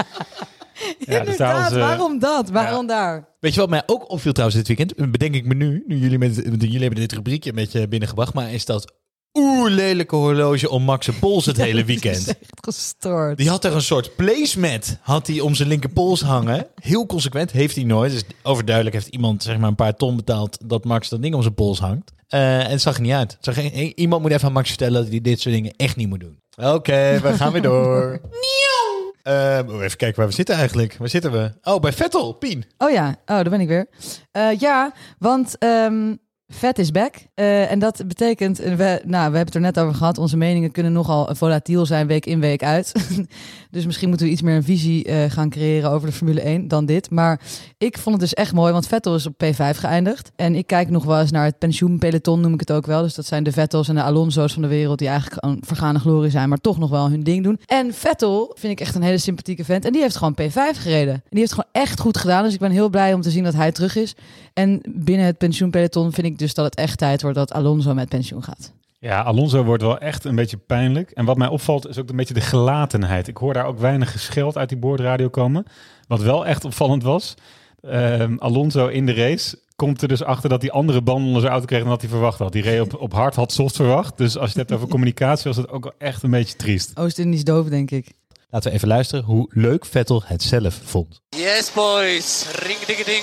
[0.98, 2.50] Ja, dus Inderdaad, was, eh, waarom dat?
[2.50, 3.28] Waarom daar?
[3.40, 5.10] Weet je wat mij ook opviel trouwens dit weekend?
[5.10, 8.52] Bedenk ik me nu, nu jullie, met, jullie hebben dit rubriekje een beetje binnengebracht, maar
[8.52, 8.92] is dat
[9.38, 12.16] oer lelijke horloge om Max Pols het hele weekend.
[12.16, 13.36] is echt gestoord.
[13.36, 16.66] Die had er een soort placemat had hij om zijn linkerpols hangen.
[16.74, 18.12] Heel consequent heeft hij nooit.
[18.12, 21.42] Dus overduidelijk heeft iemand zeg maar een paar ton betaald dat Max dat ding om
[21.42, 22.12] zijn pols hangt.
[22.28, 23.36] Eh, en het zag er niet uit.
[23.40, 26.20] Zag iemand moet even aan Max vertellen dat hij dit soort dingen echt niet moet
[26.20, 26.40] doen.
[26.56, 28.20] Oké, we gaan weer door.
[29.22, 30.96] Eh, even kijken waar we zitten eigenlijk.
[30.98, 31.52] Waar zitten we?
[31.62, 32.64] Oh, bij Vettel, Pien.
[32.78, 33.86] Oh ja, oh, daar ben ik weer.
[34.32, 36.14] Eh, ja, want ehm
[36.52, 37.14] vet is back.
[37.34, 40.36] Eh, en dat betekent, eh, we, nou, we hebben het er net over gehad, onze
[40.36, 42.92] meningen kunnen nogal volatiel zijn week in, week uit.
[43.70, 46.68] dus misschien moeten we iets meer een visie eh, gaan creëren over de Formule 1
[46.68, 47.10] dan dit.
[47.10, 47.40] Maar
[47.78, 50.32] ik vond het dus echt mooi, want Vettel is op P5 geëindigd.
[50.36, 53.02] En ik kijk nog wel eens naar het pensioenpeloton, noem ik het ook wel.
[53.02, 55.98] Dus dat zijn de Vettels en de Alonso's van de wereld die eigenlijk een vergane
[55.98, 57.60] glorie zijn, maar toch nog wel hun ding doen.
[57.66, 59.84] En Vettel vind ik echt een hele sympathieke vent.
[59.84, 61.14] En die heeft gewoon P5 gereden.
[61.14, 62.42] En die heeft gewoon echt goed gedaan.
[62.44, 64.14] Dus ik ben heel blij om te zien dat hij terug is.
[64.52, 68.08] En binnen het pensioenpeloton vind ik dus dat het echt tijd wordt dat Alonso met
[68.08, 68.72] pensioen gaat.
[68.98, 71.10] Ja, Alonso wordt wel echt een beetje pijnlijk.
[71.10, 73.28] En wat mij opvalt is ook een beetje de gelatenheid.
[73.28, 75.64] Ik hoor daar ook weinig gescheld uit die boordradio komen.
[76.06, 77.34] Wat wel echt opvallend was.
[77.80, 81.52] ehm, Alonso in de race komt er dus achter dat hij andere banden onder zijn
[81.52, 82.52] auto kreeg dan dat hij verwacht had.
[82.52, 84.16] Die reed op, op hard, had soft verwacht.
[84.18, 86.96] Dus als je het hebt over communicatie was het ook wel echt een beetje triest.
[86.98, 88.12] Oost-Indisch doof, denk ik.
[88.50, 91.20] Laten we even luisteren hoe leuk Vettel het zelf vond.
[91.28, 92.46] Yes, boys.
[92.62, 93.22] Ring ding ding.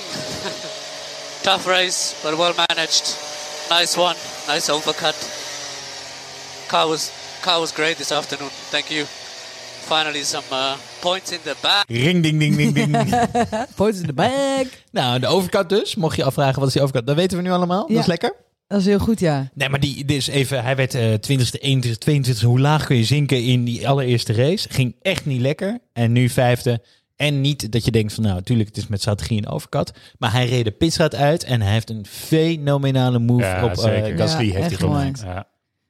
[1.42, 3.16] Tough race, but well managed.
[3.70, 4.16] Nice one.
[4.46, 5.16] Nice overcut.
[6.68, 8.50] Car was car was great this afternoon.
[8.70, 9.04] Thank you.
[9.86, 11.84] Finally, some uh, points in the back.
[11.88, 12.92] Ring, ding, ding, ding, ding.
[13.76, 14.66] Points in the bag.
[14.92, 15.94] nou, de overkant dus.
[15.94, 17.06] Mocht je afvragen, wat is die overkant?
[17.06, 17.86] Dat weten we nu allemaal.
[17.88, 18.34] Dat is lekker.
[18.66, 19.50] Dat is heel goed, ja.
[19.54, 22.44] Nee, maar die, dus even, hij werd eh 20ste, 21ste, 22ste.
[22.44, 24.68] Hoe laag kun je zinken in die allereerste race?
[24.70, 25.78] Ging echt niet lekker.
[25.92, 26.82] En nu vijfde.
[27.20, 29.92] En niet dat je denkt van, nou, natuurlijk, het is met strategie een overkat.
[30.18, 34.16] Maar hij reed de pitstraat uit en hij heeft een fenomenale move Ja, op eh.
[34.16, 34.46] Gasly.
[34.46, 35.20] Ja, heeft hij gemaakt.
[35.24, 35.46] Ja.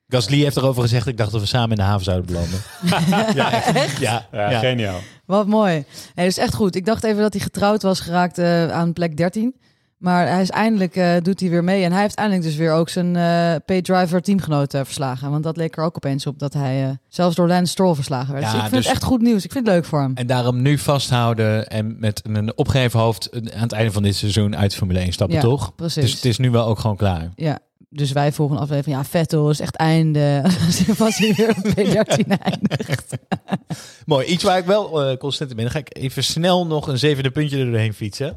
[0.08, 2.60] Gasly heeft erover gezegd, ik dacht dat we samen in de haven zouden belanden.
[3.34, 3.98] ja, echt.
[3.98, 4.58] Ja, Ja, ja.
[4.58, 4.98] geniaal.
[5.26, 5.84] Wat mooi.
[6.14, 6.74] Dat is echt goed.
[6.76, 9.60] Ik dacht even dat hij getrouwd was geraakt eh, aan plek 13.
[10.00, 11.84] Maar hij is eindelijk, eh, doet hij weer mee.
[11.84, 15.30] En hij heeft eindelijk dus weer ook zijn eh P-Driver teamgenoot eh, verslagen.
[15.30, 18.44] Want dat leek er ook opeens op dat hij zelfs door Lance Stroll verslagen werd.
[18.44, 19.44] Ja, dus ik vind dus- het echt goed nieuws.
[19.44, 20.12] Ik vind het leuk voor hem.
[20.14, 24.56] En daarom nu vasthouden en met een opgeheven hoofd aan het einde van dit seizoen
[24.56, 25.74] uit Formule 1 stappen, Ja, toch?
[25.74, 26.02] precies.
[26.02, 27.28] Dus het is nu wel ook gewoon klaar.
[27.34, 28.96] Ja, dus wij volgen een aflevering.
[28.96, 30.42] Ja, Vettel is echt einde.
[30.98, 33.16] Was hij weer op P13 eindigt.
[34.06, 34.26] Mooi.
[34.26, 35.64] Iets waar ik wel constant in ben.
[35.64, 38.34] Dan ga ik even snel nog een zevende puntje er doorheen fietsen.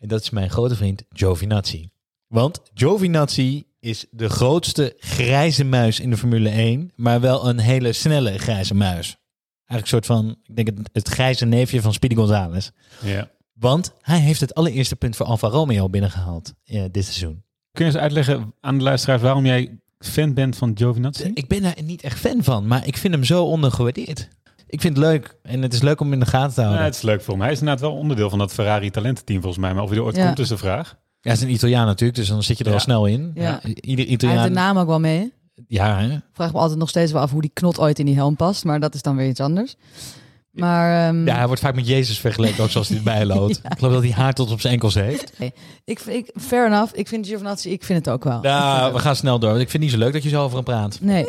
[0.00, 1.90] En dat is mijn grote vriend Giovinazzi.
[2.26, 7.92] Want Giovinazzi is de grootste grijze muis in de Formule 1, maar wel een hele
[7.92, 9.16] snelle grijze muis.
[9.66, 12.70] Eigenlijk een soort van, ik denk het, het grijze neefje van Speedy Gonzales.
[13.02, 13.30] Ja.
[13.52, 17.44] Want hij heeft het allereerste punt voor Alfa Romeo binnengehaald eh, dit seizoen.
[17.72, 21.30] Kun je eens uitleggen aan de luisteraars waarom jij fan bent van Giovinazzi?
[21.34, 24.28] Ik ben daar niet echt fan van, maar ik vind hem zo ondergewaardeerd.
[24.70, 26.86] Ik vind het leuk en het is leuk om in de gaten te Ja, houden.
[26.86, 27.42] het is leuk voor hem.
[27.42, 29.74] Hij is inderdaad wel onderdeel van dat Ferrari talententeam volgens mij.
[29.74, 30.26] Maar of hij er ooit Ja.
[30.26, 30.88] komt is de vraag.
[30.88, 32.76] Ja, hij is een Italiaan natuurlijk, dus dan zit je er Ja.
[32.76, 33.30] al snel in.
[33.34, 33.62] Ja.
[33.62, 34.52] Ieder Hij heeft de Italiaan.
[34.52, 35.32] naam ook wel mee.
[35.66, 36.18] Ja, hè?
[36.32, 38.64] Vraag me altijd nog steeds wel af hoe die knot ooit in die helm past.
[38.64, 39.76] Maar dat is dan weer iets anders.
[40.50, 43.56] Maar ehm, ja, hij wordt vaak met Jezus vergeleken, ook zoals hij erbij loopt.
[43.56, 45.32] Ik geloof dat hij haar tot op zijn enkels heeft.
[45.84, 46.92] ik, ik, fair enough.
[46.94, 48.40] Ik vind Giovinazzi, ik vind het ook wel.
[48.40, 49.50] Nou, we gaan snel door.
[49.50, 50.98] want Ik vind het niet zo leuk dat je zo over hem praat.
[51.00, 51.26] Nee.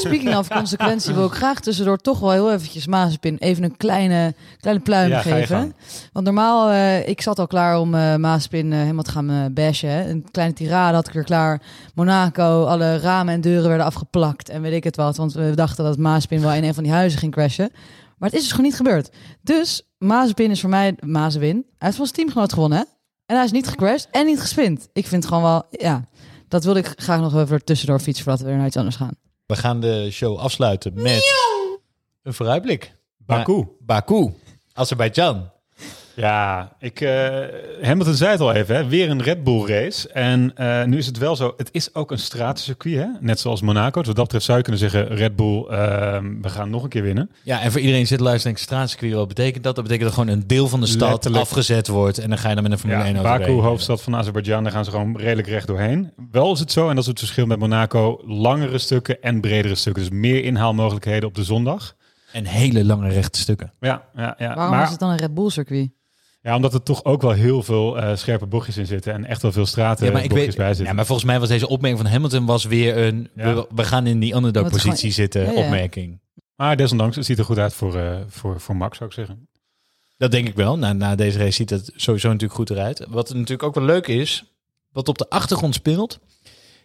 [0.00, 4.34] Speaking of consequentie wil ik graag tussendoor toch wel heel eventjes Mazepin even een kleine,
[4.60, 5.74] kleine pluim Ja, geven.
[6.12, 9.88] Want normaal, eh, ik zat al klaar om eh Mazepin eh, helemaal te gaan bashen.
[9.90, 10.08] Hè.
[10.10, 11.60] Een kleine tirade had ik weer klaar.
[11.94, 15.16] Monaco, alle ramen en deuren werden afgeplakt en weet ik het wat.
[15.16, 17.70] Want we dachten dat Mazepin wel in een van die huizen ging crashen.
[18.18, 19.10] Maar het is dus gewoon niet gebeurd.
[19.42, 21.56] Dus Mazepin is voor mij Mazepin.
[21.56, 22.78] Hij heeft van zijn teamgenoot gewonnen.
[22.78, 22.84] Hè?
[23.26, 24.88] En hij is niet gecrashed en niet gespind.
[24.92, 26.08] Ik vind het gewoon wel, ja...
[26.48, 28.96] Dat wilde ik graag nog even er tussendoor fietsen voordat we weer naar iets anders
[28.96, 29.16] gaan.
[29.46, 31.34] We gaan de show afsluiten met
[32.22, 32.96] een vooruitblik.
[33.16, 33.66] Baku.
[33.80, 34.34] Baku.
[34.72, 35.50] Azerbeidzjan.
[36.14, 37.38] Ja, ik, eh,
[37.82, 38.88] Hamilton zei het al even, hè?
[38.88, 40.08] weer een Red Bull race.
[40.08, 43.06] En eh, nu is het wel zo, het is ook een stratencircuit, hè?
[43.20, 43.98] net zoals Monaco.
[43.98, 46.88] Dus wat dat betreft zou je kunnen zeggen, Red Bull, ehm, we gaan nog een
[46.88, 47.30] keer winnen.
[47.42, 49.74] Ja, en voor iedereen zit luisteren en straatcircuit, wat betekent dat?
[49.74, 51.42] Dat betekent dat gewoon een deel van de stad Letterlijk.
[51.42, 54.02] afgezet wordt en dan ga je dan met een Formule Ja, 1 auto Baku, hoofdstad
[54.02, 56.12] van Azerbeidzjan, daar gaan ze gewoon redelijk recht doorheen.
[56.30, 59.74] Wel is het zo, en dat is het verschil met Monaco, langere stukken en bredere
[59.74, 60.02] stukken.
[60.02, 61.94] Dus meer inhaalmogelijkheden op de zondag.
[62.32, 63.72] En hele lange rechte stukken.
[63.80, 64.54] Ja, ja, ja.
[64.54, 65.90] Waarom maar, is het dan een Red Bull circuit?
[66.44, 69.42] Ja, omdat er toch ook wel heel veel eh, scherpe bochtjes in zitten en echt
[69.42, 70.86] wel veel straten Ja, maar ik bochtjes weet, bij zitten.
[70.86, 73.54] ja, maar volgens mij was deze opmerking van Hamilton was weer een Ja.
[73.54, 75.58] we, we gaan in die underdog gewoon- positie zitten Ja, ja.
[75.64, 76.20] opmerking.
[76.56, 79.48] Maar desondanks, het ziet er goed uit voor, eh, voor, voor Max, zou ik zeggen.
[80.16, 80.78] Dat denk ik wel.
[80.78, 83.06] Na, na deze race ziet het sowieso natuurlijk goed eruit.
[83.08, 84.44] Wat natuurlijk ook wel leuk is,
[84.92, 86.18] wat op de achtergrond speelt.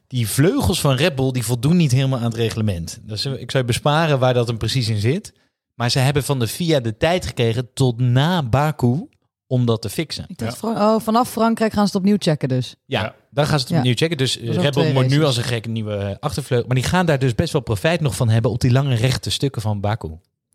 [0.07, 2.99] Die vleugels van Red Bull die voldoen niet helemaal aan het reglement.
[3.03, 5.33] Dus ik zou je besparen waar dat hem precies in zit.
[5.75, 9.07] Maar ze hebben van de FIA de tijd gekregen tot na Baku
[9.49, 10.25] om dat te fixen.
[10.27, 12.75] Ik dacht, Fran- oh, vanaf Frankrijk gaan ze het opnieuw checken dus.
[12.85, 13.15] Ja, Ja.
[13.31, 13.77] dan gaan ze het Ja.
[13.77, 14.17] opnieuw checken.
[14.17, 16.67] Dus Bull twee moet nu als een gekke nieuwe eh, achtervleugel.
[16.67, 19.29] Maar die gaan daar dus best wel profijt nog van hebben op die lange rechte
[19.29, 20.09] stukken van Baku.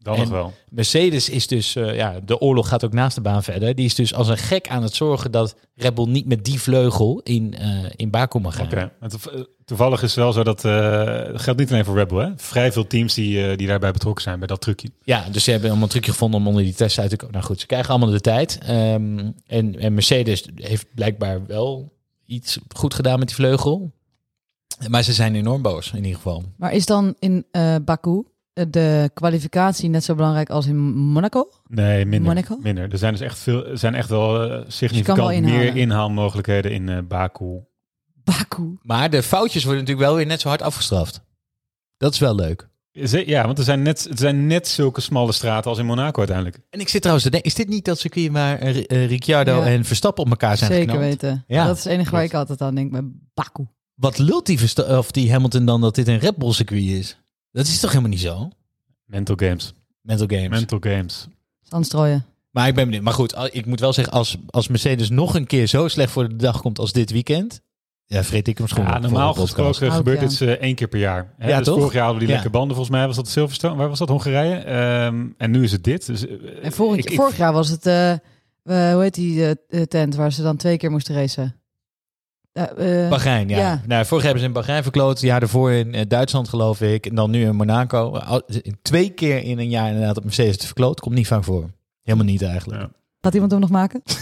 [0.05, 0.53] Dan En- nog wel.
[0.69, 3.75] Mercedes is dus, eh, ja, de oorlog gaat ook naast de baan verder.
[3.75, 6.61] Die is dus als een gek aan het zorgen dat Red Bull niet met die
[6.61, 8.67] vleugel in, eh, in Baku mag gaan.
[8.67, 8.93] Oké.
[9.01, 10.73] Eh, Toevallig is het wel zo dat, eh
[11.33, 12.31] dat geldt niet alleen voor Red Bull, hè.
[12.37, 14.89] Vrij veel teams die, eh, die daarbij betrokken zijn bij dat trucje.
[15.03, 17.35] Ja, dus ze hebben allemaal een trucje gevonden om onder die test uit te komen.
[17.35, 18.59] Nou goed, ze krijgen allemaal de tijd.
[18.63, 21.93] Ehm, en, en Mercedes heeft blijkbaar wel
[22.27, 23.93] iets goed gedaan met die vleugel.
[24.89, 26.45] Maar ze zijn enorm boos in ieder geval.
[26.57, 28.23] Maar is dan in eh, Baku
[28.55, 31.49] de kwalificatie net zo belangrijk als in Monaco?
[31.67, 32.29] Nee, minder.
[32.35, 32.59] Monaco?
[32.63, 32.93] minder.
[32.93, 35.43] Er zijn dus echt veel, er zijn echt wel wel significant inhalen.
[35.59, 37.61] meer inhaalmogelijkheden in eh Baku.
[38.25, 38.77] Baku.
[38.83, 41.23] Maar de foutjes worden natuurlijk wel weer net zo hard afgestraft.
[41.97, 42.69] Dat is wel leuk.
[43.27, 46.59] Ja, want er zijn, net, er zijn net zulke smalle straten als in Monaco uiteindelijk.
[46.71, 49.57] En ik zit trouwens te denken, is dit niet dat circuit waar eh, eh, Ricciardo
[49.61, 49.67] Ja.
[49.67, 51.11] en Verstappen op elkaar zijn Zeker geknald?
[51.21, 51.45] weten.
[51.47, 53.03] Ja, dat is het enige waar ik altijd aan denk bij
[53.35, 53.67] Baku.
[53.95, 57.19] Wat lult die, Versta- of die Hamilton dan dat dit een Red Bull circuit is?
[57.55, 58.51] Dat is toch helemaal niet zo?
[59.05, 59.75] Mental games.
[60.01, 60.49] Mental games.
[60.49, 61.27] Mental games.
[61.63, 62.25] Zandstrooien.
[62.51, 63.03] Maar ik ben benieuwd.
[63.03, 66.29] Maar goed, ik moet wel zeggen, als, als Mercedes nog een keer zo slecht voor
[66.29, 67.61] de dag komt als dit weekend,
[68.07, 68.85] Ja, vreet ik hem schoon.
[68.85, 70.27] Ja, normaal gesproken Ook, gebeurt ja.
[70.27, 71.33] dit eh, één keer per jaar.
[71.39, 71.49] Hè?
[71.49, 71.77] Ja, dus toch?
[71.79, 72.41] vorig jaar hadden we die Ja.
[72.43, 72.77] lekke banden.
[72.77, 73.77] Volgens mij was dat Silverstone.
[73.77, 74.09] Waar was dat?
[74.09, 74.55] Hongarije.
[74.57, 76.07] Ehm, en nu is het dit.
[76.07, 76.35] Dus, eh,
[76.65, 78.19] En vorig, ik- ik- vorig jaar was het, eh, eh,
[78.63, 79.57] hoe heet die
[79.89, 81.55] tent waar ze dan twee keer moesten racen?
[82.55, 83.59] Eh, Bahrein, ja.
[83.59, 83.81] ja.
[83.87, 85.11] Nou, vorig jaar hebben ze in Bahrein verkloot.
[85.11, 87.07] Het jaar daarvoor in eh, Duitsland, geloof ik.
[87.07, 88.21] En dan nu in Monaco.
[88.83, 91.01] Twee keer in een jaar inderdaad op Mercedes te verkloot.
[91.01, 91.71] Komt niet vaak voor.
[92.03, 92.81] Helemaal niet eigenlijk.
[92.81, 92.89] Ja.
[93.21, 94.03] Gaat iemand hem nog maken?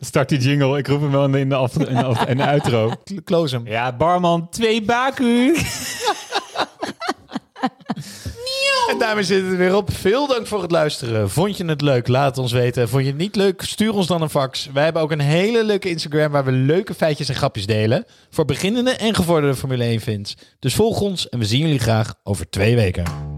[0.00, 0.78] Start die jingle.
[0.78, 2.92] Ik roep hem wel in de, in de, af, in de, af- in de outro.
[3.24, 3.66] Close hem.
[3.66, 5.56] Ja, barman, twee baku.
[8.88, 9.92] En daarmee zit het weer op.
[9.92, 11.30] Veel dank voor het luisteren.
[11.30, 12.08] Vond je het leuk?
[12.08, 12.88] Laat ons weten.
[12.88, 13.62] Vond je het niet leuk?
[13.62, 14.68] Stuur ons dan een fax.
[14.72, 18.04] Wij hebben ook een hele leuke Instagram waar we leuke feitjes en grapjes delen.
[18.30, 20.36] Voor beginnende en gevorderde Formule 1 fans.
[20.58, 23.33] Dus volg ons en we zien jullie graag over twee weken.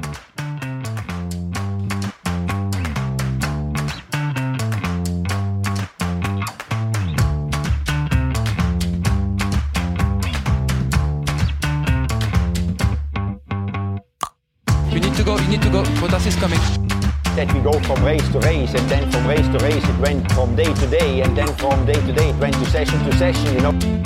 [16.27, 16.59] Is coming.
[17.37, 20.33] That we go from race to race, and then from race to race it went
[20.33, 23.17] from day to day, and then from day to day it went to session to
[23.17, 24.06] session, you know.